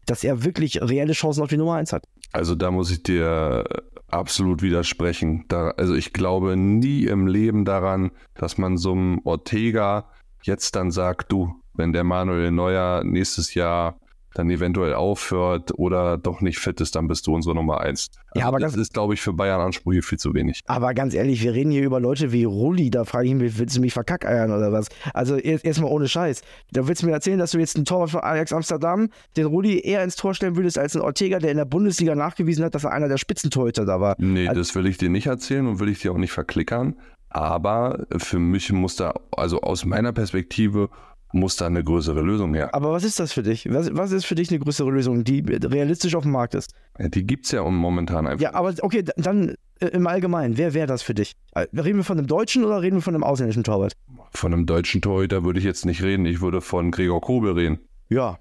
dass 0.07 0.25
er 0.25 0.43
wirklich 0.45 0.81
reelle 0.83 1.13
Chancen 1.13 1.43
auf 1.43 1.51
die 1.51 1.57
Nummer 1.57 1.75
1 1.75 1.93
hat. 1.93 2.05
Also 2.33 2.55
da 2.55 2.71
muss 2.71 2.91
ich 2.91 3.03
dir 3.03 3.65
absolut 4.09 4.63
widersprechen. 4.63 5.45
Da, 5.49 5.71
also 5.71 5.95
ich 5.95 6.13
glaube 6.13 6.57
nie 6.57 7.05
im 7.05 7.27
Leben 7.27 7.65
daran, 7.65 8.11
dass 8.35 8.59
man 8.59 8.77
so 8.77 8.93
einem 8.93 9.21
Ortega 9.25 10.11
jetzt 10.49 10.75
dann 10.75 10.91
sagt, 10.91 11.31
du, 11.31 11.55
wenn 11.75 11.93
der 11.93 12.03
Manuel 12.03 12.51
Neuer 12.51 13.05
nächstes 13.05 13.55
Jahr 13.55 14.01
dann 14.35 14.51
eventuell 14.51 14.95
aufhört 14.95 15.73
oder 15.79 16.19
doch 16.19 16.41
nicht 16.41 16.59
fit 16.59 16.81
ist, 16.81 16.95
dann 16.95 17.09
bist 17.09 17.27
du 17.27 17.35
unsere 17.35 17.55
Nummer 17.55 17.81
eins. 17.81 18.09
Also 18.31 18.41
ja, 18.41 18.47
aber 18.47 18.59
das 18.59 18.77
ist, 18.77 18.93
glaube 18.93 19.15
ich, 19.15 19.21
für 19.21 19.33
Bayern 19.33 19.61
Ansprüche 19.61 20.03
viel 20.03 20.19
zu 20.19 20.35
wenig. 20.35 20.61
Aber 20.67 20.93
ganz 20.95 21.15
ehrlich, 21.15 21.43
wir 21.43 21.55
reden 21.55 21.71
hier 21.71 21.83
über 21.83 21.99
Leute 21.99 22.31
wie 22.31 22.45
Rulli, 22.45 22.91
da 22.91 23.05
frage 23.05 23.29
ich 23.29 23.35
mich, 23.35 23.59
willst 23.59 23.77
du 23.77 23.81
mich 23.81 23.95
verkackeiern 23.95 24.53
oder 24.53 24.71
was? 24.71 24.89
Also 25.15 25.37
erstmal 25.37 25.91
ohne 25.91 26.09
Scheiß. 26.09 26.43
Da 26.73 26.87
willst 26.87 27.03
du 27.03 27.07
mir 27.07 27.13
erzählen, 27.13 27.39
dass 27.39 27.53
du 27.53 27.59
jetzt 27.59 27.77
einen 27.77 27.85
Torwart 27.85 28.11
von 28.11 28.21
Ajax 28.21 28.53
Amsterdam, 28.53 29.09
den 29.37 29.47
Rulli 29.47 29.81
eher 29.81 30.05
ins 30.05 30.17
Tor 30.17 30.35
stellen 30.35 30.57
würdest 30.57 30.79
als 30.79 30.95
einen 30.95 31.05
Ortega, 31.05 31.39
der 31.39 31.51
in 31.51 31.57
der 31.57 31.65
Bundesliga 31.65 32.15
nachgewiesen 32.15 32.65
hat, 32.65 32.75
dass 32.75 32.85
er 32.85 32.93
einer 32.93 33.09
der 33.09 33.19
Spitzentorhüter 33.19 33.87
da 33.87 34.01
war. 34.01 34.15
Nee, 34.19 34.47
also, 34.47 34.61
das 34.61 34.75
will 34.75 34.87
ich 34.87 34.99
dir 34.99 35.11
nicht 35.11 35.27
erzählen 35.27 35.67
und 35.67 35.81
will 35.81 35.89
ich 35.89 36.01
dir 36.01 36.13
auch 36.13 36.19
nicht 36.19 36.33
verklickern. 36.33 36.97
Aber 37.31 38.07
für 38.17 38.39
mich 38.39 38.73
muss 38.73 38.97
da, 38.97 39.15
also 39.37 39.61
aus 39.61 39.85
meiner 39.85 40.13
Perspektive, 40.13 40.89
muss 41.33 41.57
da 41.57 41.67
eine 41.67 41.85
größere 41.85 42.23
Lösung 42.23 42.55
her. 42.55 42.75
Aber 42.75 42.93
was 42.93 43.05
ist 43.05 43.21
das 43.21 43.33
für 43.33 43.43
dich? 43.43 43.71
Was, 43.71 43.95
was 43.95 44.13
ist 44.13 44.25
für 44.25 44.35
dich 44.35 44.49
eine 44.51 44.59
größere 44.59 44.91
Lösung, 44.91 45.25
die 45.25 45.41
realistisch 45.41 46.15
auf 46.15 46.23
dem 46.23 46.33
Markt 46.33 46.55
ist? 46.55 46.73
Ja, 46.99 47.09
die 47.09 47.27
gibt 47.27 47.45
es 47.45 47.53
ja 47.53 47.63
momentan 47.69 48.27
einfach. 48.27 48.43
Ja, 48.43 48.55
aber 48.55 48.75
okay, 48.81 49.05
dann 49.17 49.55
äh, 49.81 49.89
im 49.89 50.07
Allgemeinen, 50.07 50.57
wer 50.57 50.73
wäre 50.73 50.87
das 50.87 51.03
für 51.03 51.15
dich? 51.15 51.35
Äh, 51.53 51.67
reden 51.75 51.99
wir 51.99 52.05
von 52.05 52.17
einem 52.17 52.27
Deutschen 52.27 52.65
oder 52.65 52.81
reden 52.81 52.97
wir 52.97 53.03
von 53.03 53.15
einem 53.15 53.25
ausländischen 53.25 53.63
Torwart? 53.63 53.93
Von 54.31 54.55
einem 54.55 54.65
deutschen 54.65 55.03
Torhüter 55.03 55.45
würde 55.45 55.59
ich 55.59 55.67
jetzt 55.67 55.85
nicht 55.85 56.03
reden. 56.03 56.25
Ich 56.25 56.41
würde 56.41 56.63
von 56.63 56.91
Gregor 56.91 57.21
Kobel 57.21 57.53
reden. 57.53 57.79
Ja. 58.09 58.39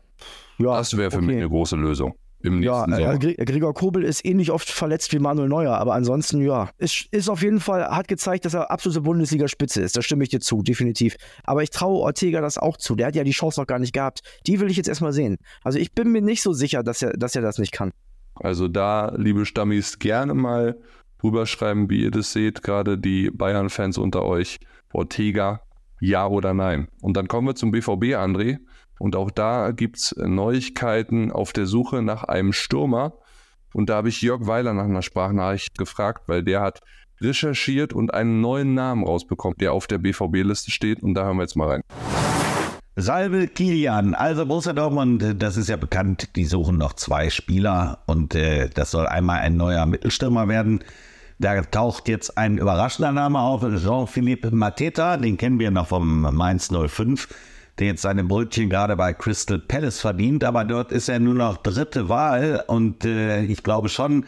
ja 0.57 0.77
das 0.77 0.95
wäre 0.95 1.11
für 1.11 1.17
okay. 1.17 1.25
mich 1.25 1.37
eine 1.37 1.49
große 1.49 1.75
Lösung 1.75 2.15
im 2.47 2.63
ja, 2.63 2.85
äh, 2.85 3.17
Gregor 3.17 3.73
Kobel 3.73 4.03
ist 4.03 4.25
ähnlich 4.25 4.51
oft 4.51 4.69
verletzt 4.69 5.13
wie 5.13 5.19
Manuel 5.19 5.49
Neuer, 5.49 5.75
aber 5.75 5.93
ansonsten, 5.93 6.41
ja, 6.41 6.69
ist, 6.77 7.07
ist 7.11 7.29
auf 7.29 7.43
jeden 7.43 7.59
Fall, 7.59 7.87
hat 7.87 8.07
gezeigt, 8.07 8.45
dass 8.45 8.53
er 8.53 8.71
absolute 8.71 9.01
Bundesliga-Spitze 9.01 9.81
ist. 9.81 9.95
Da 9.95 10.01
stimme 10.01 10.23
ich 10.23 10.29
dir 10.29 10.39
zu, 10.39 10.63
definitiv. 10.63 11.17
Aber 11.43 11.61
ich 11.61 11.69
traue 11.69 11.99
Ortega 11.99 12.41
das 12.41 12.57
auch 12.57 12.77
zu. 12.77 12.95
Der 12.95 13.07
hat 13.07 13.15
ja 13.15 13.23
die 13.23 13.31
Chance 13.31 13.59
noch 13.59 13.67
gar 13.67 13.79
nicht 13.79 13.93
gehabt. 13.93 14.21
Die 14.47 14.59
will 14.59 14.71
ich 14.71 14.77
jetzt 14.77 14.87
erstmal 14.87 15.13
sehen. 15.13 15.37
Also 15.63 15.77
ich 15.77 15.91
bin 15.91 16.11
mir 16.11 16.21
nicht 16.21 16.41
so 16.41 16.53
sicher, 16.53 16.83
dass 16.83 17.01
er, 17.01 17.13
dass 17.13 17.35
er 17.35 17.41
das 17.41 17.59
nicht 17.59 17.71
kann. 17.71 17.91
Also 18.35 18.67
da, 18.67 19.13
liebe 19.15 19.45
Stammis, 19.45 19.99
gerne 19.99 20.33
mal 20.33 20.77
rüberschreiben, 21.23 21.89
wie 21.89 22.03
ihr 22.03 22.11
das 22.11 22.31
seht, 22.31 22.63
gerade 22.63 22.97
die 22.97 23.31
Bayern-Fans 23.31 23.97
unter 23.97 24.23
euch. 24.23 24.59
Ortega 24.93 25.61
Ja 25.99 26.27
oder 26.27 26.53
nein? 26.53 26.87
Und 27.01 27.17
dann 27.17 27.27
kommen 27.27 27.47
wir 27.47 27.55
zum 27.55 27.71
BVB, 27.71 28.15
André. 28.15 28.59
Und 28.99 29.15
auch 29.15 29.31
da 29.31 29.71
gibt 29.71 29.97
es 29.97 30.15
Neuigkeiten 30.17 31.31
auf 31.31 31.53
der 31.53 31.65
Suche 31.65 32.01
nach 32.01 32.23
einem 32.23 32.53
Stürmer. 32.53 33.13
Und 33.73 33.89
da 33.89 33.97
habe 33.97 34.09
ich 34.09 34.21
Jörg 34.21 34.47
Weiler 34.47 34.73
nach 34.73 34.85
einer 34.85 35.01
Sprachnachricht 35.01 35.77
gefragt, 35.77 36.23
weil 36.27 36.43
der 36.43 36.61
hat 36.61 36.81
recherchiert 37.21 37.93
und 37.93 38.13
einen 38.13 38.41
neuen 38.41 38.73
Namen 38.73 39.03
rausbekommen, 39.03 39.57
der 39.59 39.73
auf 39.73 39.87
der 39.87 39.97
BVB-Liste 39.97 40.71
steht. 40.71 41.03
Und 41.03 41.13
da 41.13 41.25
hören 41.25 41.37
wir 41.37 41.43
jetzt 41.43 41.55
mal 41.55 41.69
rein. 41.69 41.81
Salve 42.99 43.47
Kilian. 43.47 44.15
Also 44.15 44.47
Borussia 44.47 44.73
Dortmund, 44.73 45.35
das 45.37 45.55
ist 45.55 45.69
ja 45.69 45.77
bekannt, 45.77 46.35
die 46.35 46.45
suchen 46.45 46.79
noch 46.79 46.93
zwei 46.93 47.29
Spieler 47.29 47.99
und 48.07 48.33
äh, 48.33 48.69
das 48.69 48.89
soll 48.89 49.05
einmal 49.05 49.41
ein 49.41 49.55
neuer 49.55 49.85
Mittelstürmer 49.85 50.47
werden. 50.47 50.83
Da 51.37 51.61
taucht 51.61 52.07
jetzt 52.07 52.39
ein 52.39 52.57
überraschender 52.57 53.11
Name 53.11 53.39
auf, 53.39 53.61
Jean-Philippe 53.61 54.49
Mateta, 54.49 55.17
den 55.17 55.37
kennen 55.37 55.59
wir 55.59 55.69
noch 55.69 55.89
vom 55.89 56.21
Mainz 56.35 56.71
05, 56.71 57.27
der 57.79 57.87
jetzt 57.87 58.01
seine 58.01 58.23
Brötchen 58.23 58.69
gerade 58.69 58.95
bei 58.95 59.13
Crystal 59.13 59.59
Palace 59.59 59.99
verdient, 59.99 60.43
aber 60.43 60.65
dort 60.65 60.91
ist 60.91 61.09
er 61.09 61.19
nur 61.19 61.35
noch 61.35 61.57
dritte 61.57 62.09
Wahl 62.09 62.63
und 62.67 63.05
äh, 63.05 63.43
ich 63.43 63.63
glaube 63.63 63.89
schon, 63.89 64.25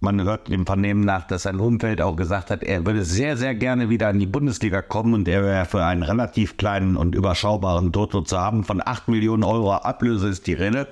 man 0.00 0.22
hört 0.22 0.48
dem 0.48 0.66
Vernehmen 0.66 1.04
nach, 1.04 1.26
dass 1.26 1.44
sein 1.44 1.58
Umfeld 1.58 2.00
auch 2.00 2.14
gesagt 2.14 2.50
hat, 2.50 2.62
er 2.62 2.84
würde 2.86 3.04
sehr, 3.04 3.36
sehr 3.36 3.54
gerne 3.54 3.88
wieder 3.88 4.10
in 4.10 4.18
die 4.18 4.26
Bundesliga 4.26 4.82
kommen 4.82 5.14
und 5.14 5.26
er 5.28 5.42
wäre 5.42 5.64
für 5.64 5.84
einen 5.84 6.02
relativ 6.02 6.56
kleinen 6.56 6.96
und 6.96 7.14
überschaubaren 7.14 7.90
Toto 7.90 8.20
zu 8.20 8.38
haben. 8.38 8.64
Von 8.64 8.82
8 8.84 9.08
Millionen 9.08 9.44
Euro 9.44 9.72
Ablöse 9.72 10.28
ist 10.28 10.46
die 10.46 10.52
Rede. 10.52 10.88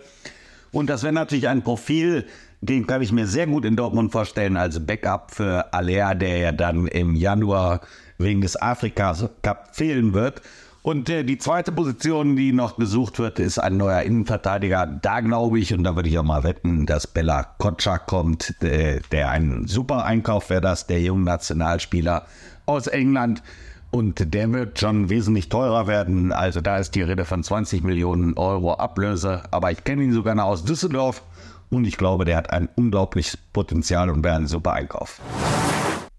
Und 0.73 0.89
das 0.89 1.03
wäre 1.03 1.13
natürlich 1.13 1.49
ein 1.49 1.63
Profil, 1.63 2.25
den 2.63 2.87
kann 2.87 3.03
ich 3.03 3.13
mir 3.13 3.27
sehr 3.27 3.47
gut 3.47 3.65
in 3.65 3.77
Dortmund 3.77 4.13
vorstellen 4.13 4.57
als 4.57 4.85
Backup 4.85 5.33
für 5.33 5.73
Alea, 5.75 6.15
der 6.15 6.39
ja 6.39 6.53
dann 6.53 6.87
im 6.87 7.15
Januar 7.15 7.81
wegen 8.19 8.41
des 8.41 8.61
Afrika 8.61 9.15
Cup 9.43 9.77
fehlen 9.77 10.15
wird. 10.15 10.41
Und 10.83 11.09
äh, 11.09 11.23
die 11.23 11.39
zweite 11.39 11.71
Position, 11.71 12.35
die 12.35 12.53
noch 12.53 12.77
gesucht 12.77 13.21
wird, 13.21 13.39
ist 13.39 13.59
ein 13.59 13.77
neuer 13.77 14.03
Innenverteidiger. 14.03 14.87
Da 14.87 15.21
glaube 15.21 15.61
ich, 15.61 15.73
und 15.73 15.85
da 15.85 15.95
würde 15.95 16.09
ich 16.09 16.19
auch 16.19 16.25
mal 16.25 16.43
wetten, 16.43 16.87
dass 16.87 17.07
Bella 17.07 17.45
Kotschak 17.59 18.09
kommt, 18.09 18.57
der, 18.63 18.99
der 19.13 19.31
ein 19.31 19.69
super 19.69 20.05
Einkauf 20.05 20.51
wäre 20.51 20.61
das, 20.61 20.89
der 20.89 21.01
junge 21.01 21.25
Nationalspieler 21.25 22.27
aus 22.67 22.89
England. 22.89 23.45
Und 23.93 24.35
der 24.35 24.53
wird 24.53 24.81
schon 24.81 25.09
wesentlich 25.09 25.51
teurer 25.51 25.87
werden. 25.87 26.33
Also 26.33 26.61
da 26.61 26.79
ist 26.79 26.97
die 26.97 27.03
Rede 27.03 27.27
von 27.27 27.45
20 27.45 27.85
Millionen 27.85 28.37
Euro 28.37 28.75
Ablöse. 28.75 29.43
Aber 29.53 29.71
ich 29.71 29.85
kenne 29.85 30.03
ihn 30.03 30.13
sogar 30.13 30.35
noch 30.35 30.47
aus 30.47 30.65
Düsseldorf. 30.65 31.23
Und 31.71 31.85
ich 31.85 31.97
glaube, 31.97 32.25
der 32.25 32.39
hat 32.39 32.51
ein 32.51 32.69
unglaubliches 32.75 33.37
Potenzial 33.37 34.11
und 34.11 34.25
wäre 34.25 34.37
ein 34.37 34.49
super 34.49 34.73
Einkauf. 34.73 35.21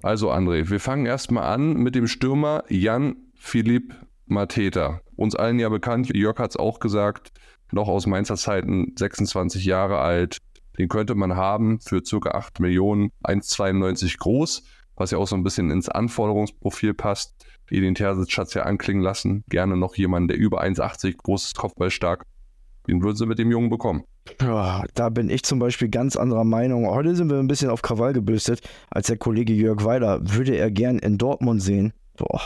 Also 0.02 0.32
André, 0.32 0.70
wir 0.70 0.80
fangen 0.80 1.06
erstmal 1.06 1.52
an 1.52 1.74
mit 1.74 1.96
dem 1.96 2.08
Stürmer 2.08 2.64
Jan 2.70 3.16
Philipp 3.36 3.94
Mateta. 4.26 5.02
Uns 5.16 5.36
allen 5.36 5.60
ja 5.60 5.70
bekannt, 5.70 6.16
Jörg 6.16 6.38
hat 6.40 6.52
es 6.52 6.58
auch 6.58 6.80
gesagt, 6.80 7.32
noch 7.72 7.88
aus 7.88 8.06
Mainzer 8.06 8.36
Zeiten, 8.36 8.94
26 8.98 9.66
Jahre 9.66 10.00
alt. 10.00 10.38
Den 10.78 10.88
könnte 10.90 11.16
man 11.16 11.36
haben 11.36 11.80
für 11.80 12.02
ca. 12.02 12.32
8 12.32 12.60
Millionen, 12.60 13.12
1,92 13.24 14.18
groß, 14.18 14.64
was 14.96 15.12
ja 15.12 15.18
auch 15.18 15.28
so 15.28 15.36
ein 15.36 15.44
bisschen 15.44 15.70
ins 15.70 15.90
Anforderungsprofil 15.90 16.94
passt. 16.94 17.36
Edin 17.70 17.96
Terzic 17.96 18.38
hat 18.38 18.48
es 18.48 18.54
ja 18.54 18.64
anklingen 18.64 19.04
lassen. 19.04 19.44
Gerne 19.50 19.78
noch 19.78 19.96
jemanden, 19.96 20.30
der 20.30 20.38
über 20.38 20.64
1,80 20.64 21.18
groß 21.18 21.46
ist, 21.46 21.58
Kopfball 21.58 21.90
Den 22.88 23.02
würden 23.02 23.16
sie 23.16 23.26
mit 23.26 23.40
dem 23.40 23.52
Jungen 23.52 23.70
bekommen. 23.70 24.04
Ja, 24.42 24.84
da 24.94 25.10
bin 25.10 25.30
ich 25.30 25.44
zum 25.44 25.60
Beispiel 25.60 25.90
ganz 25.90 26.16
anderer 26.16 26.44
Meinung. 26.44 26.88
Heute 26.88 27.16
sind 27.16 27.30
wir 27.30 27.40
ein 27.40 27.48
bisschen 27.48 27.70
auf 27.70 27.82
Krawall 27.82 28.14
gebürstet, 28.14 28.62
als 28.90 29.08
der 29.08 29.18
Kollege 29.18 29.54
Jörg 29.54 29.84
Weiler. 29.84 30.20
Würde 30.22 30.56
er 30.56 30.72
gern 30.72 31.00
in 31.00 31.18
Dortmund 31.18 31.62
sehen. 31.62 31.94
Boah, 32.16 32.42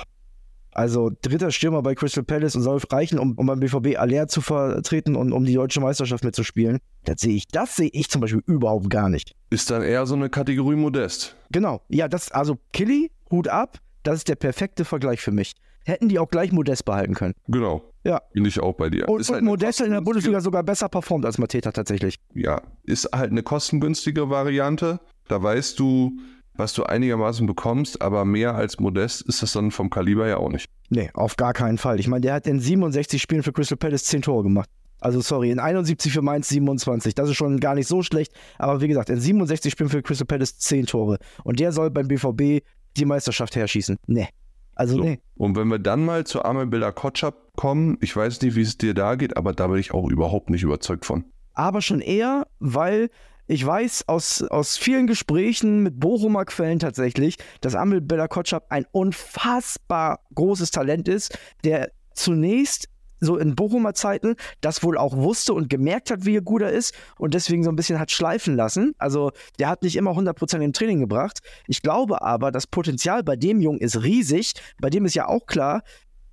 also 0.77 1.11
dritter 1.21 1.49
Stürmer 1.51 1.81
bei 1.81 1.95
Crystal 1.95 2.23
Palace 2.23 2.55
und 2.55 2.61
soll 2.61 2.79
reichen, 2.91 3.17
um, 3.17 3.33
um 3.33 3.47
beim 3.47 3.59
BVB 3.59 3.97
Aller 3.97 4.27
zu 4.27 4.41
vertreten 4.41 5.15
und 5.15 5.33
um 5.33 5.43
die 5.43 5.55
deutsche 5.55 5.81
Meisterschaft 5.81 6.23
mitzuspielen. 6.23 6.79
Das 7.03 7.21
sehe 7.21 7.35
ich, 7.35 7.47
das 7.47 7.75
sehe 7.75 7.89
ich 7.91 8.09
zum 8.09 8.21
Beispiel 8.21 8.43
überhaupt 8.45 8.89
gar 8.89 9.09
nicht. 9.09 9.35
Ist 9.49 9.71
dann 9.71 9.81
eher 9.81 10.05
so 10.05 10.13
eine 10.13 10.29
Kategorie 10.29 10.75
Modest. 10.75 11.35
Genau. 11.51 11.81
Ja, 11.89 12.07
das, 12.07 12.31
also 12.31 12.57
Killy, 12.73 13.09
Hut 13.31 13.47
ab, 13.47 13.79
das 14.03 14.17
ist 14.17 14.29
der 14.29 14.35
perfekte 14.35 14.85
Vergleich 14.85 15.19
für 15.19 15.31
mich. 15.31 15.53
Hätten 15.83 16.09
die 16.09 16.19
auch 16.19 16.29
gleich 16.29 16.51
Modest 16.51 16.85
behalten 16.85 17.15
können. 17.15 17.33
Genau. 17.47 17.81
Ja. 18.03 18.21
Bin 18.33 18.45
ich 18.45 18.59
auch 18.59 18.73
bei 18.73 18.89
dir. 18.89 19.09
Und, 19.09 19.21
ist 19.21 19.29
und 19.29 19.35
halt 19.35 19.45
Modest 19.45 19.81
in 19.81 19.91
der 19.91 20.01
Bundesliga 20.01 20.41
sogar 20.41 20.61
besser 20.61 20.89
performt 20.89 21.25
als 21.25 21.39
Mateta 21.39 21.71
tatsächlich. 21.71 22.19
Ja, 22.35 22.61
ist 22.83 23.09
halt 23.13 23.31
eine 23.31 23.41
kostengünstige 23.41 24.29
Variante. 24.29 24.99
Da 25.27 25.41
weißt 25.41 25.79
du, 25.79 26.19
was 26.57 26.73
du 26.73 26.83
einigermaßen 26.83 27.45
bekommst, 27.45 28.01
aber 28.01 28.25
mehr 28.25 28.55
als 28.55 28.79
Modest 28.79 29.21
ist 29.23 29.41
das 29.41 29.53
dann 29.53 29.71
vom 29.71 29.89
Kaliber 29.89 30.27
ja 30.27 30.37
auch 30.37 30.49
nicht. 30.49 30.69
Nee, 30.89 31.09
auf 31.13 31.35
gar 31.35 31.53
keinen 31.53 31.77
Fall. 31.77 31.99
Ich 31.99 32.07
meine, 32.07 32.21
der 32.21 32.33
hat 32.33 32.47
in 32.47 32.59
67 32.59 33.21
Spielen 33.21 33.43
für 33.43 33.51
Crystal 33.51 33.77
Palace 33.77 34.05
10 34.05 34.23
Tore 34.23 34.43
gemacht. 34.43 34.69
Also 34.99 35.21
sorry, 35.21 35.51
in 35.51 35.59
71 35.59 36.11
für 36.11 36.21
Mainz 36.21 36.49
27. 36.49 37.13
Das 37.13 37.29
ist 37.29 37.35
schon 37.35 37.59
gar 37.59 37.75
nicht 37.75 37.87
so 37.87 38.01
schlecht. 38.01 38.33
Aber 38.57 38.81
wie 38.81 38.87
gesagt, 38.87 39.09
in 39.09 39.19
67 39.19 39.71
Spielen 39.71 39.89
für 39.89 40.01
Crystal 40.01 40.25
Palace 40.25 40.57
10 40.57 40.87
Tore. 40.87 41.19
Und 41.43 41.59
der 41.59 41.71
soll 41.71 41.91
beim 41.91 42.07
BVB 42.07 42.63
die 42.95 43.05
Meisterschaft 43.05 43.55
herschießen. 43.55 43.97
Nee. 44.07 44.27
Also 44.73 44.95
so. 44.95 45.03
nee. 45.03 45.19
Und 45.35 45.55
wenn 45.55 45.67
wir 45.67 45.79
dann 45.79 46.05
mal 46.05 46.25
zu 46.25 46.43
Amel 46.43 46.67
Bella 46.67 46.91
Kotschap 46.91 47.35
kommen, 47.55 47.97
ich 48.01 48.15
weiß 48.15 48.41
nicht, 48.41 48.55
wie 48.55 48.61
es 48.61 48.77
dir 48.77 48.93
da 48.93 49.15
geht, 49.15 49.37
aber 49.37 49.53
da 49.53 49.67
bin 49.67 49.79
ich 49.79 49.93
auch 49.93 50.09
überhaupt 50.09 50.49
nicht 50.49 50.63
überzeugt 50.63 51.05
von. 51.05 51.25
Aber 51.53 51.81
schon 51.81 52.01
eher, 52.01 52.45
weil 52.59 53.09
ich 53.47 53.65
weiß 53.65 54.07
aus, 54.07 54.43
aus 54.43 54.77
vielen 54.77 55.07
Gesprächen 55.07 55.81
mit 55.81 55.99
Bochumer 55.99 56.45
Quellen 56.45 56.79
tatsächlich, 56.79 57.37
dass 57.61 57.75
Amel 57.75 58.01
Bella 58.01 58.27
Kotschap 58.27 58.65
ein 58.69 58.85
unfassbar 58.91 60.19
großes 60.35 60.71
Talent 60.71 61.07
ist, 61.07 61.37
der 61.63 61.91
zunächst 62.13 62.89
so 63.19 63.37
in 63.37 63.55
Bochumer 63.55 63.93
Zeiten 63.93 64.35
das 64.61 64.83
wohl 64.83 64.97
auch 64.97 65.15
wusste 65.15 65.53
und 65.53 65.69
gemerkt 65.69 66.11
hat, 66.11 66.25
wie 66.25 66.37
gut 66.37 66.61
er 66.61 66.71
ist 66.71 66.93
und 67.17 67.33
deswegen 67.33 67.63
so 67.63 67.69
ein 67.69 67.75
bisschen 67.75 67.99
hat 67.99 68.11
schleifen 68.11 68.55
lassen. 68.55 68.93
Also 68.97 69.31
der 69.59 69.69
hat 69.69 69.81
nicht 69.81 69.95
immer 69.95 70.11
100% 70.11 70.61
im 70.61 70.73
Training 70.73 70.99
gebracht. 70.99 71.39
Ich 71.67 71.81
glaube 71.81 72.21
aber, 72.21 72.51
das 72.51 72.67
Potenzial 72.67 73.23
bei 73.23 73.35
dem 73.35 73.61
Jungen 73.61 73.79
ist 73.79 74.03
riesig. 74.03 74.53
Bei 74.79 74.89
dem 74.89 75.05
ist 75.05 75.15
ja 75.15 75.27
auch 75.27 75.47
klar, 75.47 75.81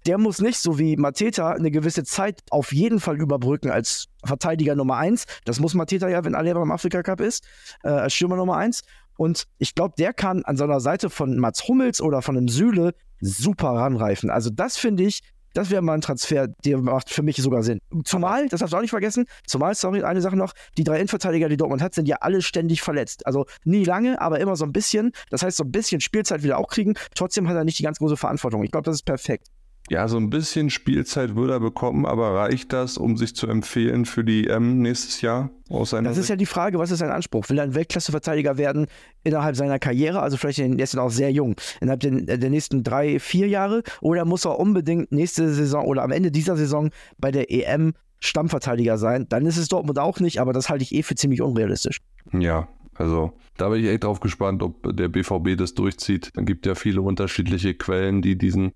der 0.06 0.18
muss 0.18 0.40
nicht 0.40 0.58
so 0.58 0.78
wie 0.78 0.96
Mateta 0.96 1.50
eine 1.50 1.70
gewisse 1.70 2.04
Zeit 2.04 2.42
auf 2.50 2.73
jeden 2.73 3.00
Fall 3.00 3.20
überbrücken 3.20 3.70
als 3.70 4.06
Verteidiger 4.25 4.75
Nummer 4.75 4.96
1. 4.96 5.25
Das 5.44 5.61
muss 5.61 5.75
Mateta 5.75 6.08
ja, 6.08 6.25
wenn 6.25 6.34
Aleba 6.34 6.61
beim 6.61 6.73
Afrika 6.73 7.02
Cup 7.02 7.20
ist, 7.20 7.44
äh, 7.82 7.88
als 7.88 8.14
Stürmer 8.14 8.37
Nummer 8.37 8.56
1. 8.56 8.82
Und 9.16 9.44
ich 9.58 9.75
glaube, 9.75 9.94
der 9.96 10.12
kann 10.12 10.44
an 10.44 10.56
seiner 10.56 10.80
Seite 10.80 11.08
von 11.11 11.38
Mats 11.38 11.68
Hummels 11.68 12.00
oder 12.00 12.23
von 12.23 12.37
einem 12.37 12.49
Süle 12.49 12.94
super 13.20 13.68
ranreifen. 13.68 14.30
Also 14.30 14.50
das 14.50 14.76
finde 14.76 15.04
ich, 15.04 15.23
das 15.54 15.70
wäre 15.70 15.82
mal 15.82 15.94
ein 15.94 16.00
Transfer, 16.00 16.49
der 16.49 16.78
macht 16.78 17.11
für 17.11 17.23
mich 17.23 17.37
sogar 17.37 17.62
Sinn. 17.62 17.80
Zumal, 18.04 18.49
das 18.49 18.58
darfst 18.58 18.73
du 18.73 18.76
auch 18.76 18.80
nicht 18.80 18.90
vergessen, 18.90 19.25
zumal, 19.46 19.75
sorry, 19.76 20.02
eine 20.02 20.20
Sache 20.20 20.37
noch, 20.37 20.52
die 20.76 20.82
drei 20.82 20.96
Innenverteidiger, 20.96 21.49
die 21.49 21.56
Dortmund 21.56 21.80
hat, 21.80 21.94
sind 21.94 22.08
ja 22.08 22.16
alle 22.20 22.42
ständig 22.42 22.82
verletzt. 22.82 23.25
Also 23.25 23.46
nie 23.64 23.84
lange, 23.84 24.20
aber 24.20 24.40
immer 24.40 24.56
so 24.56 24.64
ein 24.64 24.73
bisschen. 24.73 25.12
Das 25.30 25.44
heißt, 25.44 25.56
so 25.56 25.62
ein 25.62 25.70
bisschen 25.70 26.00
Spielzeit 26.00 26.42
wieder 26.42 26.58
auch 26.58 26.68
kriegen. 26.68 26.94
Trotzdem 27.14 27.49
hat 27.49 27.54
er 27.54 27.64
nicht 27.64 27.78
die 27.78 27.84
ganz 27.84 27.99
große 27.99 28.16
Verantwortung. 28.16 28.64
Ich 28.64 28.73
glaube, 28.73 28.84
das 28.84 28.96
ist 28.96 29.04
perfekt. 29.04 29.46
Ja, 29.90 30.08
so 30.08 30.16
ein 30.16 30.30
bisschen 30.30 30.70
Spielzeit 30.70 31.36
würde 31.36 31.52
er 31.52 31.60
bekommen, 31.60 32.06
aber 32.06 32.34
reicht 32.34 32.72
das, 32.72 32.96
um 32.96 33.18
sich 33.18 33.36
zu 33.36 33.46
empfehlen 33.48 34.06
für 34.06 34.24
die 34.24 34.48
EM 34.48 34.80
nächstes 34.80 35.20
Jahr 35.20 35.50
aus 35.68 35.90
seiner 35.90 36.08
Das 36.08 36.16
ist 36.16 36.28
ja 36.28 36.36
die 36.36 36.46
Frage, 36.46 36.78
was 36.78 36.90
ist 36.90 37.00
sein 37.00 37.10
Anspruch? 37.10 37.50
Will 37.50 37.58
er 37.58 37.64
ein 37.64 37.74
Weltklasseverteidiger 37.74 38.56
werden 38.56 38.86
innerhalb 39.24 39.56
seiner 39.56 39.78
Karriere, 39.78 40.20
also 40.20 40.38
vielleicht 40.38 40.60
in, 40.60 40.78
er 40.78 40.84
ist 40.84 40.96
auch 40.96 41.10
sehr 41.10 41.30
jung, 41.30 41.56
innerhalb 41.82 42.00
den, 42.00 42.24
der 42.24 42.48
nächsten 42.48 42.82
drei, 42.82 43.20
vier 43.20 43.46
Jahre, 43.48 43.82
oder 44.00 44.24
muss 44.24 44.46
er 44.46 44.58
unbedingt 44.58 45.12
nächste 45.12 45.52
Saison 45.52 45.84
oder 45.84 46.02
am 46.02 46.12
Ende 46.12 46.30
dieser 46.30 46.56
Saison 46.56 46.90
bei 47.18 47.30
der 47.30 47.50
EM 47.50 47.92
Stammverteidiger 48.20 48.96
sein? 48.96 49.26
Dann 49.28 49.44
ist 49.44 49.58
es 49.58 49.68
Dortmund 49.68 49.98
auch 49.98 50.18
nicht, 50.18 50.40
aber 50.40 50.54
das 50.54 50.70
halte 50.70 50.82
ich 50.82 50.94
eh 50.94 51.02
für 51.02 51.14
ziemlich 51.14 51.42
unrealistisch. 51.42 52.00
Ja, 52.32 52.68
also 52.94 53.32
da 53.58 53.68
bin 53.68 53.84
ich 53.84 53.90
echt 53.90 54.04
drauf 54.04 54.20
gespannt, 54.20 54.62
ob 54.62 54.96
der 54.96 55.08
BVB 55.08 55.58
das 55.58 55.74
durchzieht. 55.74 56.30
Dann 56.34 56.46
gibt 56.46 56.64
ja 56.64 56.74
viele 56.74 57.02
unterschiedliche 57.02 57.74
Quellen, 57.74 58.22
die 58.22 58.38
diesen 58.38 58.72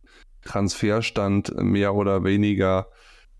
Transferstand 0.48 1.54
mehr 1.62 1.94
oder 1.94 2.24
weniger 2.24 2.88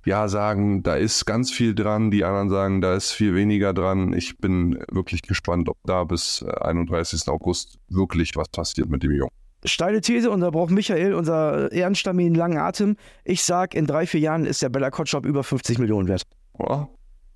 ja 0.05 0.29
sagen, 0.29 0.83
da 0.83 0.95
ist 0.95 1.27
ganz 1.27 1.51
viel 1.51 1.75
dran, 1.75 2.11
die 2.11 2.25
anderen 2.25 2.51
sagen, 2.51 2.81
da 2.81 2.95
ist 2.95 3.13
viel 3.13 3.35
weniger 3.35 3.75
dran. 3.75 4.13
Ich 4.13 4.39
bin 4.39 4.79
wirklich 4.91 5.23
gespannt, 5.23 5.69
ob 5.69 5.77
da 5.85 6.05
bis 6.05 6.43
31. 6.43 7.27
Äh, 7.27 7.31
August 7.31 7.79
wirklich 7.89 8.35
was 8.37 8.49
passiert 8.49 8.89
mit 8.89 9.03
dem 9.03 9.13
Jungen. 9.13 9.31
Steile 9.65 10.01
These, 10.01 10.31
und 10.31 10.41
da 10.41 10.51
braucht 10.51 10.71
Michael, 10.71 11.15
unser 11.15 11.73
Ehrenstamin, 11.73 12.35
langen 12.35 12.59
Atem. 12.59 12.97
Ich 13.25 13.43
sag, 13.43 13.75
in 13.75 13.87
drei, 13.87 14.07
vier 14.07 14.21
Jahren 14.21 14.47
ist 14.47 14.63
der 14.63 14.69
Bella 14.69 14.91
Kotschop 14.91 15.27
über 15.27 15.43
50 15.43 15.79
Millionen 15.79 16.09
wert. 16.09 16.23
Ja. 16.59 16.89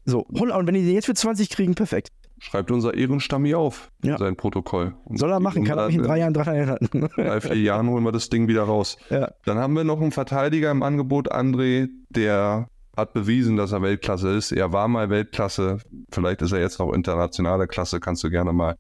So, 0.05 0.21
und 0.21 0.67
wenn 0.67 0.75
die 0.75 0.85
den 0.85 0.95
jetzt 0.95 1.07
für 1.07 1.15
20 1.15 1.51
kriegen, 1.51 1.75
perfekt. 1.75 2.09
Schreibt 2.45 2.73
unser 2.73 2.95
Ehrenstammi 2.95 3.55
auf, 3.55 3.89
ja. 4.03 4.19
sein 4.19 4.35
Protokoll. 4.35 4.95
Und 5.05 5.17
Soll 5.17 5.31
er 5.31 5.39
machen, 5.39 5.63
kann 5.63 5.79
er 5.79 5.87
mich 5.87 5.95
in 5.95 6.03
drei 6.03 6.19
Jahren 6.19 6.35
dran 6.35 6.49
erinnern. 6.49 6.79
In 6.93 7.09
drei, 7.09 7.41
vier 7.41 7.55
Jahren 7.55 7.89
holen 7.89 8.03
wir 8.03 8.11
das 8.11 8.31
Ding 8.31 8.49
wieder 8.49 8.65
raus. 8.65 8.99
Ja. 9.11 9.31
Dann 9.45 9.59
haben 9.59 9.75
wir 9.75 9.85
noch 9.85 10.01
einen 10.01 10.11
Verteidiger 10.11 10.73
im 10.73 10.83
Angebot, 10.83 11.33
André, 11.33 11.89
der 12.11 12.67
hat 12.97 13.13
bewiesen, 13.13 13.57
dass 13.57 13.71
er 13.71 13.81
Weltklasse 13.83 14.35
ist. 14.35 14.51
Er 14.51 14.73
war 14.73 14.89
mal 14.89 15.09
Weltklasse. 15.09 15.79
Vielleicht 16.11 16.43
ist 16.43 16.51
er 16.51 16.59
jetzt 16.59 16.81
noch 16.81 16.93
internationale 16.93 17.69
Klasse. 17.69 18.01
Kannst 18.01 18.25
du 18.25 18.29
gerne 18.29 18.53
mal 18.53 18.77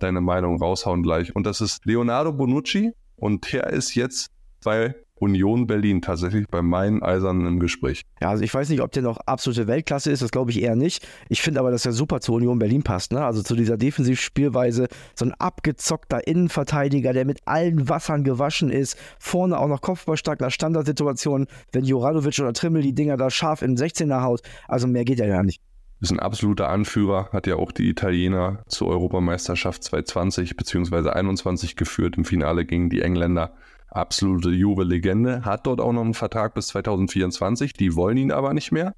deine 0.00 0.20
Meinung 0.20 0.60
raushauen 0.60 1.04
gleich. 1.04 1.34
Und 1.36 1.46
das 1.46 1.60
ist 1.60 1.86
Leonardo 1.86 2.32
Bonucci. 2.32 2.90
Und 3.14 3.52
der 3.52 3.68
ist 3.68 3.94
jetzt 3.94 4.32
bei 4.64 4.96
Union 5.18 5.66
Berlin 5.66 6.02
tatsächlich 6.02 6.46
bei 6.48 6.62
meinen 6.62 7.02
Eisernen 7.02 7.46
im 7.46 7.58
Gespräch. 7.58 8.02
Ja, 8.20 8.30
also 8.30 8.44
ich 8.44 8.52
weiß 8.52 8.68
nicht, 8.68 8.82
ob 8.82 8.92
der 8.92 9.02
noch 9.02 9.18
absolute 9.18 9.66
Weltklasse 9.66 10.10
ist, 10.10 10.22
das 10.22 10.30
glaube 10.30 10.50
ich 10.50 10.62
eher 10.62 10.76
nicht. 10.76 11.06
Ich 11.28 11.42
finde 11.42 11.60
aber, 11.60 11.70
dass 11.70 11.86
er 11.86 11.92
super 11.92 12.20
zur 12.20 12.36
Union 12.36 12.58
Berlin 12.58 12.82
passt, 12.82 13.12
ne? 13.12 13.24
Also 13.24 13.42
zu 13.42 13.56
dieser 13.56 13.76
Defensivspielweise, 13.76 14.88
so 15.14 15.24
ein 15.24 15.32
abgezockter 15.32 16.26
Innenverteidiger, 16.26 17.12
der 17.12 17.24
mit 17.24 17.40
allen 17.46 17.88
Wassern 17.88 18.24
gewaschen 18.24 18.70
ist, 18.70 18.96
vorne 19.18 19.58
auch 19.58 19.68
noch 19.68 19.80
kopfballstark 19.80 20.40
nach 20.40 20.50
Standardsituationen, 20.50 21.46
wenn 21.72 21.84
Juranovic 21.84 22.38
oder 22.38 22.52
Trimmel 22.52 22.82
die 22.82 22.94
Dinger 22.94 23.16
da 23.16 23.30
scharf 23.30 23.62
in 23.62 23.76
16er 23.76 24.22
haut, 24.22 24.42
also 24.68 24.86
mehr 24.86 25.04
geht 25.04 25.18
ja 25.18 25.26
gar 25.26 25.42
nicht. 25.42 25.60
Ist 26.00 26.12
ein 26.12 26.20
absoluter 26.20 26.68
Anführer, 26.68 27.30
hat 27.32 27.46
ja 27.46 27.56
auch 27.56 27.72
die 27.72 27.88
Italiener 27.88 28.62
zur 28.68 28.88
Europameisterschaft 28.88 29.82
2020 29.82 30.54
bzw. 30.54 30.88
2021 30.88 31.74
geführt 31.74 32.18
im 32.18 32.26
Finale 32.26 32.66
gegen 32.66 32.90
die 32.90 33.00
Engländer 33.00 33.54
absolute 33.96 34.50
Juve-Legende, 34.50 35.44
hat 35.44 35.66
dort 35.66 35.80
auch 35.80 35.92
noch 35.92 36.04
einen 36.04 36.14
Vertrag 36.14 36.54
bis 36.54 36.68
2024, 36.68 37.72
die 37.72 37.94
wollen 37.94 38.16
ihn 38.16 38.32
aber 38.32 38.54
nicht 38.54 38.72
mehr. 38.72 38.94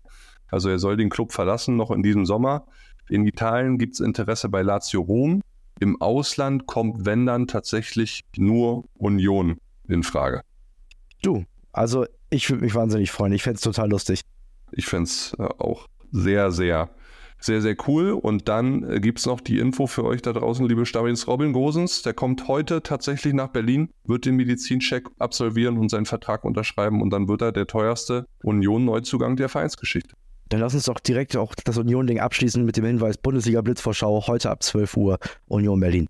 Also 0.49 0.69
er 0.69 0.78
soll 0.78 0.97
den 0.97 1.11
Club 1.11 1.33
verlassen, 1.33 1.76
noch 1.76 1.90
in 1.90 2.02
diesem 2.02 2.26
Sommer. 2.26 2.67
In 3.09 3.26
Italien 3.26 3.78
gibt 3.78 3.95
es 3.95 4.00
Interesse 4.00 4.49
bei 4.49 4.62
Lazio 4.62 5.00
Rom. 5.00 5.43
Im 5.81 6.00
Ausland 6.00 6.67
kommt, 6.67 7.07
wenn 7.07 7.26
dann, 7.26 7.47
tatsächlich 7.47 8.25
nur 8.37 8.85
Union 8.95 9.59
in 9.87 10.02
Frage. 10.02 10.43
Du, 11.23 11.45
also 11.73 12.07
ich 12.31 12.50
würde 12.50 12.64
mich 12.64 12.75
wahnsinnig 12.75 13.11
freuen. 13.11 13.33
Ich 13.33 13.43
fände 13.43 13.57
es 13.57 13.62
total 13.62 13.90
lustig. 13.90 14.23
Ich 14.73 14.87
fände 14.87 15.05
es 15.05 15.35
äh, 15.38 15.45
auch 15.45 15.87
sehr, 16.11 16.50
sehr 16.50 16.90
sehr, 17.40 17.62
sehr 17.62 17.76
cool. 17.87 18.12
Und 18.12 18.49
dann 18.49 18.88
äh, 18.88 19.00
gibt 19.00 19.21
es 19.21 19.26
noch 19.26 19.40
die 19.40 19.59
Info 19.59 19.87
für 19.87 20.04
euch 20.04 20.23
da 20.23 20.33
draußen, 20.33 20.66
liebe 20.66 20.87
Stabins. 20.87 21.26
Robin 21.26 21.52
Gosens, 21.52 22.02
der 22.02 22.14
kommt 22.14 22.49
heute 22.49 22.83
tatsächlich 22.83 23.35
nach 23.35 23.49
Berlin, 23.49 23.90
wird 24.04 24.26
den 24.26 24.37
Medizincheck 24.37 25.09
absolvieren 25.18 25.78
und 25.78 25.90
seinen 25.90 26.07
Vertrag 26.07 26.45
unterschreiben. 26.45 27.00
Und 27.00 27.11
dann 27.11 27.28
wird 27.28 27.42
er 27.42 27.52
der 27.52 27.66
teuerste 27.66 28.26
Union-Neuzugang 28.42 29.37
der 29.37 29.49
Vereinsgeschichte. 29.49 30.14
Dann 30.49 30.61
lass 30.61 30.75
uns 30.75 30.87
doch 30.87 30.99
direkt 30.99 31.37
auch 31.37 31.54
das 31.54 31.76
Union-Ding 31.76 32.21
abschließen 32.21 32.64
mit 32.64 32.76
dem 32.76 32.85
Hinweis 32.85 33.18
Bundesliga-Blitzvorschau 33.18 34.26
heute 34.26 34.50
ab 34.50 34.62
12 34.62 34.97
Uhr 34.97 35.18
Union 35.47 35.78
Berlin. 35.78 36.07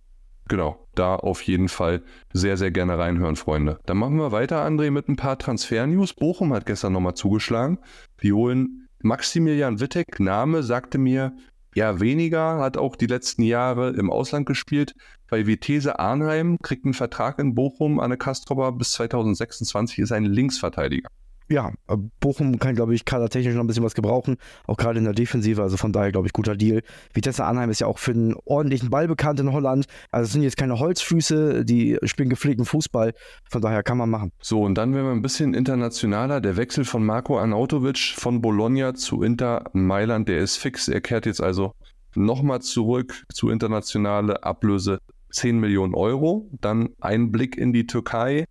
Genau, 0.49 0.87
da 0.95 1.17
auf 1.17 1.43
jeden 1.43 1.69
Fall 1.69 2.03
sehr, 2.33 2.57
sehr 2.57 2.71
gerne 2.71 2.99
reinhören, 2.99 3.37
Freunde. 3.37 3.79
Dann 3.85 3.99
machen 3.99 4.17
wir 4.17 4.33
weiter, 4.33 4.65
André, 4.65 4.91
mit 4.91 5.09
ein 5.09 5.17
paar 5.17 5.39
Transfer-News. 5.39 6.15
Bochum 6.15 6.55
hat 6.55 6.65
gestern 6.65 6.95
nochmal 6.95 7.15
zugeschlagen. 7.15 7.79
Die 8.23 8.33
holen 8.33 8.88
Maximilian 9.01 9.81
Wittek, 9.81 10.21
Name, 10.21 10.63
sagte 10.63 10.99
mir 10.99 11.37
ja 11.75 12.01
weniger, 12.01 12.59
hat 12.59 12.77
auch 12.77 12.97
die 12.97 13.07
letzten 13.07 13.43
Jahre 13.43 13.91
im 13.91 14.11
Ausland 14.11 14.47
gespielt. 14.47 14.95
Bei 15.29 15.47
Vitesse 15.47 15.99
Arnheim 15.99 16.59
kriegt 16.63 16.85
einen 16.85 16.95
Vertrag 16.95 17.39
in 17.39 17.55
Bochum. 17.55 18.01
Anne 18.01 18.17
Kastrova 18.17 18.71
bis 18.71 18.93
2026 18.93 20.01
ist 20.01 20.13
ein 20.13 20.25
Linksverteidiger 20.25 21.09
ja, 21.49 21.73
äh, 21.89 21.97
Bochum 22.21 22.59
kann, 22.59 22.75
glaube 22.75 22.95
ich, 22.95 23.05
kadertechnisch 23.05 23.55
noch 23.55 23.63
ein 23.63 23.67
bisschen 23.67 23.85
was 23.85 23.95
gebrauchen, 23.95 24.37
auch 24.67 24.77
gerade 24.77 24.99
in 24.99 25.05
der 25.05 25.15
Defensive, 25.15 25.63
also 25.63 25.77
von 25.77 25.93
daher, 25.93 26.13
glaube 26.13 26.27
ich, 26.27 26.33
guter 26.33 26.57
Deal. 26.57 26.83
Vitesse 27.13 27.45
Arnheim 27.45 27.71
ist 27.71 27.81
ja 27.81 27.87
auch 27.87 27.99
für 27.99 28.13
einen 28.13 28.35
ordentlichen 28.45 28.91
Ball 28.91 29.09
bekannt 29.09 29.41
in 29.41 29.53
Holland, 29.53 29.87
also 30.11 30.27
es 30.27 30.33
sind 30.33 30.43
jetzt 30.43 30.57
keine 30.57 30.79
Holzfüße, 30.79 31.65
die 31.65 31.99
spielen 32.05 32.29
gepflegten 32.29 32.65
Fußball, 32.65 33.15
von 33.51 33.63
daher 33.63 33.83
kann 33.83 33.99
man 33.99 34.11
machen. 34.11 34.33
So, 34.41 34.63
und 34.63 34.77
dann 34.77 34.95
werden 34.95 35.07
wir 35.07 35.13
ein 35.13 35.23
bisschen 35.23 35.55
internationaler, 35.55 36.41
der 36.41 36.57
Wechsel 36.57 36.85
von 36.85 37.05
Marco 37.05 37.39
Arnautovic 37.39 38.15
von 38.17 38.41
Bologna 38.41 38.95
zu 38.95 39.23
Inter 39.23 39.65
Mailand, 39.73 40.29
der 40.29 40.39
ist 40.39 40.57
fix, 40.57 40.89
er 40.89 41.01
kehrt 41.01 41.27
jetzt 41.27 41.43
also 41.43 41.73
nochmal 42.15 42.61
zurück 42.61 43.25
zu 43.33 43.51
internationale 43.51 44.43
Ablöse. 44.43 44.99
10 45.31 45.61
Millionen 45.61 45.95
Euro, 45.95 46.49
dann 46.61 46.89
ein 47.01 47.31
Blick 47.31 47.59
in 47.59 47.75
die 47.75 47.87
Türkei, 47.87 48.47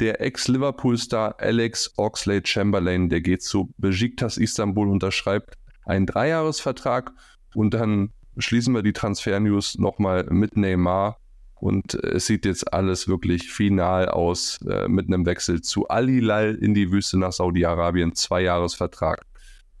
der 0.00 0.20
Ex-Liverpool-Star 0.20 1.36
Alex 1.38 1.94
Oxlade-Chamberlain, 1.96 3.08
der 3.08 3.20
geht 3.20 3.42
zu 3.42 3.72
Besiktas 3.78 4.36
Istanbul, 4.36 4.88
unterschreibt 4.88 5.54
einen 5.84 6.06
Dreijahresvertrag 6.06 7.12
und 7.54 7.74
dann 7.74 8.10
schließen 8.38 8.74
wir 8.74 8.82
die 8.82 8.92
Transfer-News 8.92 9.78
nochmal 9.78 10.24
mit 10.30 10.56
Neymar 10.56 11.18
und 11.58 11.94
es 11.94 12.26
sieht 12.26 12.44
jetzt 12.44 12.72
alles 12.72 13.08
wirklich 13.08 13.50
final 13.50 14.08
aus 14.08 14.58
äh, 14.68 14.88
mit 14.88 15.06
einem 15.06 15.24
Wechsel 15.24 15.62
zu 15.62 15.88
Al 15.88 16.06
Hilal 16.06 16.54
in 16.54 16.74
die 16.74 16.92
Wüste 16.92 17.18
nach 17.18 17.32
Saudi-Arabien. 17.32 18.14
Zweijahresvertrag. 18.14 19.24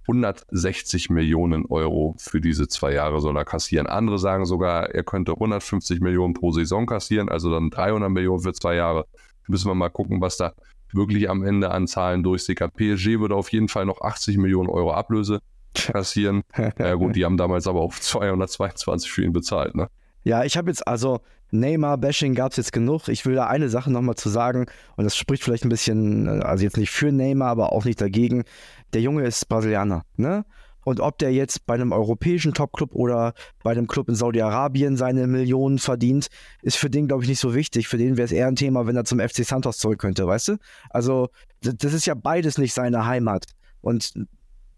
160 0.08 1.10
Millionen 1.10 1.66
Euro 1.66 2.14
für 2.18 2.40
diese 2.40 2.68
zwei 2.68 2.92
Jahre 2.92 3.20
soll 3.20 3.36
er 3.36 3.44
kassieren. 3.44 3.88
Andere 3.88 4.18
sagen 4.18 4.46
sogar, 4.46 4.90
er 4.90 5.02
könnte 5.02 5.32
150 5.32 6.00
Millionen 6.00 6.32
pro 6.32 6.52
Saison 6.52 6.86
kassieren, 6.86 7.28
also 7.28 7.50
dann 7.50 7.70
300 7.70 8.08
Millionen 8.10 8.40
für 8.40 8.52
zwei 8.52 8.76
Jahre. 8.76 9.06
Müssen 9.48 9.68
wir 9.68 9.74
mal 9.74 9.90
gucken, 9.90 10.20
was 10.20 10.36
da 10.36 10.52
wirklich 10.92 11.28
am 11.28 11.44
Ende 11.44 11.70
an 11.70 11.86
Zahlen 11.86 12.22
durchsickert. 12.22 12.74
PSG 12.74 13.20
würde 13.20 13.34
auf 13.34 13.50
jeden 13.52 13.68
Fall 13.68 13.86
noch 13.86 14.00
80 14.00 14.38
Millionen 14.38 14.68
Euro 14.68 14.92
Ablöse 14.92 15.40
kassieren. 15.74 16.42
ja 16.78 16.94
gut, 16.94 17.16
die 17.16 17.24
haben 17.24 17.36
damals 17.36 17.66
aber 17.66 17.80
auch 17.80 17.94
222 17.94 19.10
für 19.10 19.24
ihn 19.24 19.32
bezahlt, 19.32 19.74
ne? 19.74 19.88
Ja, 20.24 20.42
ich 20.42 20.56
habe 20.56 20.70
jetzt 20.70 20.86
also 20.88 21.20
Neymar-Bashing 21.52 22.34
gab 22.34 22.50
es 22.50 22.56
jetzt 22.56 22.72
genug. 22.72 23.08
Ich 23.08 23.24
will 23.26 23.36
da 23.36 23.46
eine 23.46 23.68
Sache 23.68 23.92
nochmal 23.92 24.16
zu 24.16 24.28
sagen 24.28 24.66
und 24.96 25.04
das 25.04 25.16
spricht 25.16 25.44
vielleicht 25.44 25.64
ein 25.64 25.68
bisschen, 25.68 26.42
also 26.42 26.64
jetzt 26.64 26.76
nicht 26.76 26.90
für 26.90 27.12
Neymar, 27.12 27.48
aber 27.48 27.72
auch 27.72 27.84
nicht 27.84 28.00
dagegen. 28.00 28.44
Der 28.92 29.02
Junge 29.02 29.24
ist 29.24 29.48
Brasilianer, 29.48 30.02
ne? 30.16 30.44
Und 30.86 31.00
ob 31.00 31.18
der 31.18 31.32
jetzt 31.32 31.66
bei 31.66 31.74
einem 31.74 31.90
europäischen 31.90 32.54
Topclub 32.54 32.94
oder 32.94 33.34
bei 33.64 33.72
einem 33.72 33.88
Club 33.88 34.08
in 34.08 34.14
Saudi-Arabien 34.14 34.96
seine 34.96 35.26
Millionen 35.26 35.80
verdient, 35.80 36.28
ist 36.62 36.76
für 36.76 36.88
den, 36.88 37.08
glaube 37.08 37.24
ich, 37.24 37.28
nicht 37.28 37.40
so 37.40 37.56
wichtig. 37.56 37.88
Für 37.88 37.98
den 37.98 38.16
wäre 38.16 38.24
es 38.24 38.30
eher 38.30 38.46
ein 38.46 38.54
Thema, 38.54 38.86
wenn 38.86 38.94
er 38.94 39.04
zum 39.04 39.18
FC 39.18 39.44
Santos 39.44 39.78
zurück 39.78 39.98
könnte, 39.98 40.28
weißt 40.28 40.46
du? 40.46 40.56
Also, 40.90 41.30
das 41.60 41.92
ist 41.92 42.06
ja 42.06 42.14
beides 42.14 42.56
nicht 42.56 42.72
seine 42.72 43.04
Heimat. 43.04 43.46
Und 43.80 44.12
ein 44.14 44.28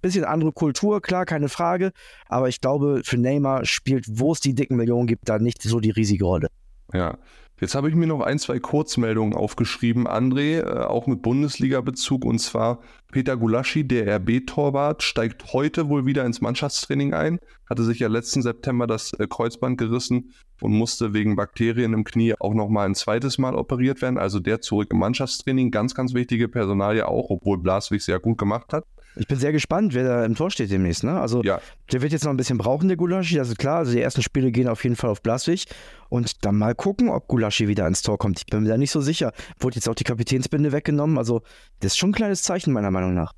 bisschen 0.01 0.25
andere 0.25 0.53
Kultur, 0.53 1.03
klar, 1.03 1.27
keine 1.27 1.51
Frage. 1.51 1.92
Aber 2.27 2.49
ich 2.49 2.62
glaube, 2.62 3.03
für 3.05 3.18
Neymar 3.18 3.66
spielt, 3.66 4.07
wo 4.09 4.33
es 4.33 4.40
die 4.40 4.55
dicken 4.55 4.77
Millionen 4.77 5.09
gibt, 5.09 5.29
da 5.29 5.38
nicht 5.38 5.61
so 5.61 5.79
die 5.79 5.90
riesige 5.90 6.25
Rolle. 6.25 6.49
Ja, 6.94 7.18
Jetzt 7.61 7.75
habe 7.75 7.88
ich 7.88 7.97
mir 7.97 8.07
noch 8.07 8.21
ein, 8.21 8.38
zwei 8.38 8.61
Kurzmeldungen 8.61 9.35
aufgeschrieben, 9.35 10.07
André, 10.07 10.61
äh, 10.61 10.85
auch 10.85 11.09
mit 11.09 11.23
Bundesliga-Bezug. 11.23 12.25
Und 12.25 12.38
zwar 12.38 12.79
Peter 13.11 13.37
Gulaschi, 13.37 13.87
der 13.87 14.07
RB-Torwart, 14.16 15.03
steigt 15.03 15.53
heute 15.53 15.88
wohl 15.88 16.07
wieder 16.07 16.25
ins 16.25 16.40
Mannschaftstraining 16.40 17.14
ein. 17.14 17.40
Hatte 17.68 17.83
sich 17.83 17.99
ja 17.99 18.07
letzten 18.07 18.42
September 18.42 18.87
das 18.87 19.12
äh, 19.14 19.27
Kreuzband 19.29 19.77
gerissen 19.77 20.35
und 20.61 20.73
musste 20.73 21.14
wegen 21.14 21.35
Bakterien 21.35 21.94
im 21.94 22.05
Knie 22.05 22.35
auch 22.38 22.55
nochmal 22.55 22.87
ein 22.87 22.94
zweites 22.94 23.38
Mal 23.38 23.57
operiert 23.57 24.03
werden. 24.03 24.18
Also 24.18 24.38
der 24.38 24.61
zurück 24.61 24.92
im 24.92 25.01
Mannschaftstraining. 25.01 25.73
Ganz, 25.73 25.97
ganz 25.97 26.14
wichtige 26.14 26.49
Personalie 26.49 27.09
auch, 27.09 27.29
obwohl 27.29 27.59
Blaswig 27.59 28.03
sehr 28.03 28.21
gut 28.21 28.38
gemacht 28.38 28.73
hat. 28.73 28.85
Ich 29.18 29.26
bin 29.26 29.38
sehr 29.38 29.52
gespannt, 29.52 29.94
wer 29.94 30.04
da 30.04 30.24
im 30.24 30.35
Tor 30.35 30.50
steht 30.50 30.70
demnächst. 30.70 31.02
Ne? 31.02 31.20
Also 31.20 31.42
ja. 31.42 31.61
der 31.92 32.02
wird 32.02 32.12
jetzt 32.12 32.24
noch 32.24 32.31
ein 32.31 32.37
bisschen 32.37 32.59
brauchen, 32.59 32.88
der 32.88 32.96
Gulaschi, 32.96 33.35
das 33.35 33.48
ist 33.48 33.59
klar. 33.59 33.78
Also 33.78 33.92
die 33.92 34.00
ersten 34.00 34.22
Spiele 34.22 34.52
gehen 34.52 34.68
auf 34.68 34.85
jeden 34.85 34.96
Fall 34.96 35.11
auf 35.11 35.22
Blaswig. 35.22 35.66
Und 36.09 36.44
dann 36.44 36.57
mal 36.57 36.74
gucken, 36.74 37.09
ob 37.09 37.26
Gulaschi 37.26 37.68
wieder 37.68 37.87
ins 37.87 38.02
Tor 38.02 38.18
kommt. 38.18 38.38
Ich 38.38 38.46
bin 38.46 38.62
mir 38.62 38.68
da 38.68 38.78
nicht 38.78 38.92
so 38.92 39.00
sicher. 39.00 39.33
Wurde 39.59 39.76
jetzt 39.76 39.88
auch 39.88 39.94
die 39.94 40.04
Kapitänsbinde 40.04 40.72
weggenommen. 40.72 41.18
Also 41.18 41.42
das 41.81 41.92
ist 41.92 41.98
schon 41.98 42.11
ein 42.11 42.14
kleines 42.14 42.42
Zeichen 42.42 42.72
meiner 42.72 42.90
Meinung 42.90 43.14
nach. 43.14 43.35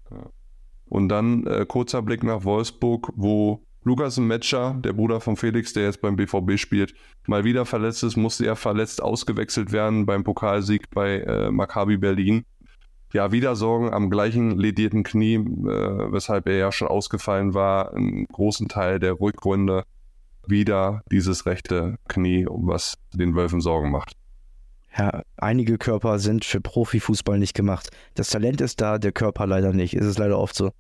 Und 0.87 1.09
dann 1.09 1.47
äh, 1.47 1.65
kurzer 1.67 2.03
Blick 2.03 2.23
nach 2.23 2.45
Wolfsburg, 2.45 3.13
wo 3.17 3.63
Lukas 3.83 4.19
Metscher, 4.19 4.77
der 4.85 4.93
Bruder 4.93 5.21
von 5.21 5.37
Felix, 5.37 5.73
der 5.73 5.85
jetzt 5.85 6.03
beim 6.03 6.17
BVB 6.17 6.59
spielt, 6.59 6.95
mal 7.27 7.45
wieder 7.45 7.65
verletzt 7.65 8.03
ist, 8.03 8.17
musste 8.17 8.45
er 8.45 8.57
verletzt 8.57 9.03
ausgewechselt 9.03 9.73
werden 9.73 10.05
beim 10.05 10.23
Pokalsieg 10.25 10.91
bei 10.91 11.21
äh, 11.21 11.51
Maccabi 11.51 11.97
Berlin 11.97 12.45
ja, 13.13 13.33
wieder 13.33 13.57
Sorgen 13.57 13.93
am 13.93 14.11
gleichen 14.11 14.59
ledierten 14.59 15.03
Knie, 15.03 15.35
äh, 15.35 16.13
weshalb 16.13 16.47
er 16.47 16.57
ja 16.57 16.73
schon 16.73 16.89
ausgefallen 16.89 17.55
war, 17.55 17.95
einen 17.95 18.27
großen 18.27 18.69
Teil 18.69 18.99
der 18.99 19.21
Rückrunde 19.21 19.85
wieder 20.47 21.03
dieses 21.11 21.47
rechte 21.47 21.97
Knie, 22.09 22.47
was 22.49 22.97
den 23.15 23.35
Wölfen 23.35 23.61
Sorgen 23.61 23.91
macht. 23.91 24.15
Ja, 24.97 25.23
einige 25.37 25.79
Körper 25.79 26.19
sind 26.19 26.45
für 26.45 26.61
Profifußball 26.61 27.39
nicht 27.39 27.55
gemacht. 27.55 27.91
Das 28.15 28.31
Talent 28.31 28.61
ist 28.61 28.81
da, 28.81 28.99
der 28.99 29.13
Körper 29.13 29.47
leider 29.47 29.73
nicht. 29.73 29.95
Ist 29.95 30.07
es 30.07 30.19
leider 30.19 30.39
oft 30.39 30.57
so. 30.57 30.73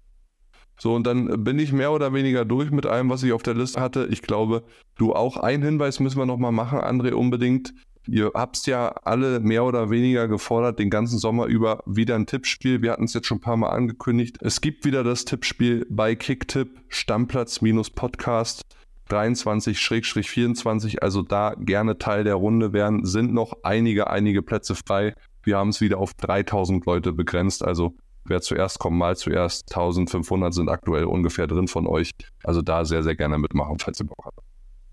So, 0.78 0.94
und 0.94 1.06
dann 1.06 1.44
bin 1.44 1.58
ich 1.58 1.72
mehr 1.72 1.92
oder 1.92 2.12
weniger 2.12 2.44
durch 2.44 2.70
mit 2.70 2.86
allem, 2.86 3.10
was 3.10 3.22
ich 3.22 3.32
auf 3.32 3.42
der 3.42 3.54
Liste 3.54 3.80
hatte. 3.80 4.08
Ich 4.10 4.22
glaube, 4.22 4.64
du 4.96 5.14
auch. 5.14 5.36
Einen 5.36 5.62
Hinweis 5.62 6.00
müssen 6.00 6.18
wir 6.18 6.26
nochmal 6.26 6.52
machen, 6.52 6.80
André, 6.80 7.12
unbedingt. 7.12 7.74
Ihr 8.06 8.32
habt 8.34 8.66
ja 8.66 8.88
alle 9.04 9.40
mehr 9.40 9.64
oder 9.64 9.90
weniger 9.90 10.26
gefordert, 10.26 10.78
den 10.78 10.90
ganzen 10.90 11.18
Sommer 11.18 11.46
über 11.46 11.82
wieder 11.86 12.14
ein 12.14 12.26
Tippspiel. 12.26 12.82
Wir 12.82 12.92
hatten 12.92 13.04
es 13.04 13.14
jetzt 13.14 13.26
schon 13.26 13.38
ein 13.38 13.42
paar 13.42 13.56
Mal 13.56 13.68
angekündigt. 13.68 14.38
Es 14.40 14.60
gibt 14.60 14.84
wieder 14.84 15.04
das 15.04 15.24
Tippspiel 15.24 15.86
bei 15.90 16.14
Kicktipp 16.14 16.80
Stammplatz-Podcast 16.88 18.62
23-24. 19.10 21.00
Also 21.00 21.22
da 21.22 21.54
gerne 21.58 21.98
Teil 21.98 22.24
der 22.24 22.36
Runde 22.36 22.72
werden. 22.72 23.04
Sind 23.04 23.34
noch 23.34 23.52
einige, 23.62 24.08
einige 24.08 24.42
Plätze 24.42 24.74
frei. 24.74 25.14
Wir 25.42 25.58
haben 25.58 25.70
es 25.70 25.80
wieder 25.80 25.98
auf 25.98 26.14
3000 26.14 26.84
Leute 26.86 27.12
begrenzt. 27.12 27.64
Also 27.64 27.94
wer 28.24 28.40
zuerst 28.40 28.78
kommt, 28.78 28.96
mal 28.96 29.16
zuerst. 29.16 29.70
1500 29.74 30.54
sind 30.54 30.68
aktuell 30.68 31.04
ungefähr 31.04 31.46
drin 31.46 31.68
von 31.68 31.86
euch. 31.86 32.12
Also 32.44 32.62
da 32.62 32.84
sehr, 32.84 33.02
sehr 33.02 33.16
gerne 33.16 33.38
mitmachen, 33.38 33.78
falls 33.78 34.00
ihr 34.00 34.06
Bock 34.06 34.24
habt. 34.24 34.38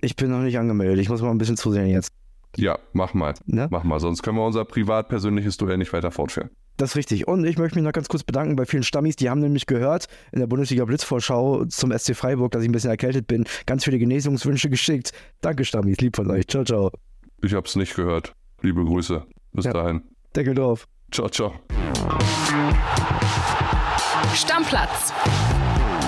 Ich 0.02 0.16
bin 0.16 0.30
noch 0.30 0.42
nicht 0.42 0.60
angemeldet. 0.60 1.00
Ich 1.00 1.10
muss 1.10 1.22
mal 1.22 1.32
ein 1.32 1.38
bisschen 1.38 1.58
zusehen 1.58 1.88
jetzt. 1.88 2.12
Ja, 2.58 2.80
mach 2.94 3.14
mal. 3.14 3.34
Ne? 3.46 3.68
Mach 3.70 3.84
mal, 3.84 4.00
sonst 4.00 4.24
können 4.24 4.38
wir 4.38 4.46
unser 4.46 4.66
privat-persönliches 4.66 5.58
Duell 5.58 5.78
nicht 5.78 5.94
weiter 5.94 6.12
fortführen. 6.12 6.50
Das 6.78 6.92
ist 6.92 6.96
richtig. 6.96 7.28
Und 7.28 7.46
ich 7.46 7.58
möchte 7.58 7.76
mich 7.78 7.86
noch 7.86 7.92
ganz 7.92 8.08
kurz 8.08 8.24
bedanken 8.24 8.56
bei 8.56 8.66
vielen 8.66 8.84
Stammis. 8.84 9.16
Die 9.16 9.30
haben 9.30 9.40
nämlich 9.42 9.66
gehört 9.66 10.08
in 10.32 10.40
der 10.40 10.48
Bundesliga 10.48 10.86
Blitzvorschau 10.86 11.66
zum 11.66 11.92
SC 11.98 12.16
Freiburg, 12.16 12.52
dass 12.52 12.62
ich 12.64 12.70
ein 12.70 12.72
bisschen 12.72 12.90
erkältet 12.92 13.28
bin. 13.28 13.46
Ganz 13.66 13.84
viele 13.84 13.98
Genesungswünsche 13.98 14.70
geschickt. 14.70 15.12
Danke, 15.42 15.66
Stammis. 15.66 15.98
Lieb 15.98 16.16
von 16.16 16.30
euch. 16.30 16.48
Ciao, 16.48 16.64
ciao. 16.64 16.92
Ich 17.44 17.54
hab's 17.54 17.76
nicht 17.76 17.96
gehört. 17.96 18.34
Liebe 18.62 18.84
Grüße. 18.84 19.24
Bis 19.54 19.66
Ja. 19.66 19.74
dahin. 19.74 20.02
Deckel 20.36 20.54
drauf. 20.56 20.88
Ciao, 21.12 21.30
ciao. 21.30 21.54
Stammplatz. 24.36 25.14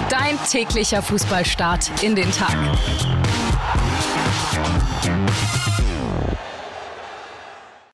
Dein 0.09 0.37
täglicher 0.49 1.01
Fußballstart 1.01 2.03
in 2.03 2.15
den 2.15 2.31
Tag. 2.31 2.55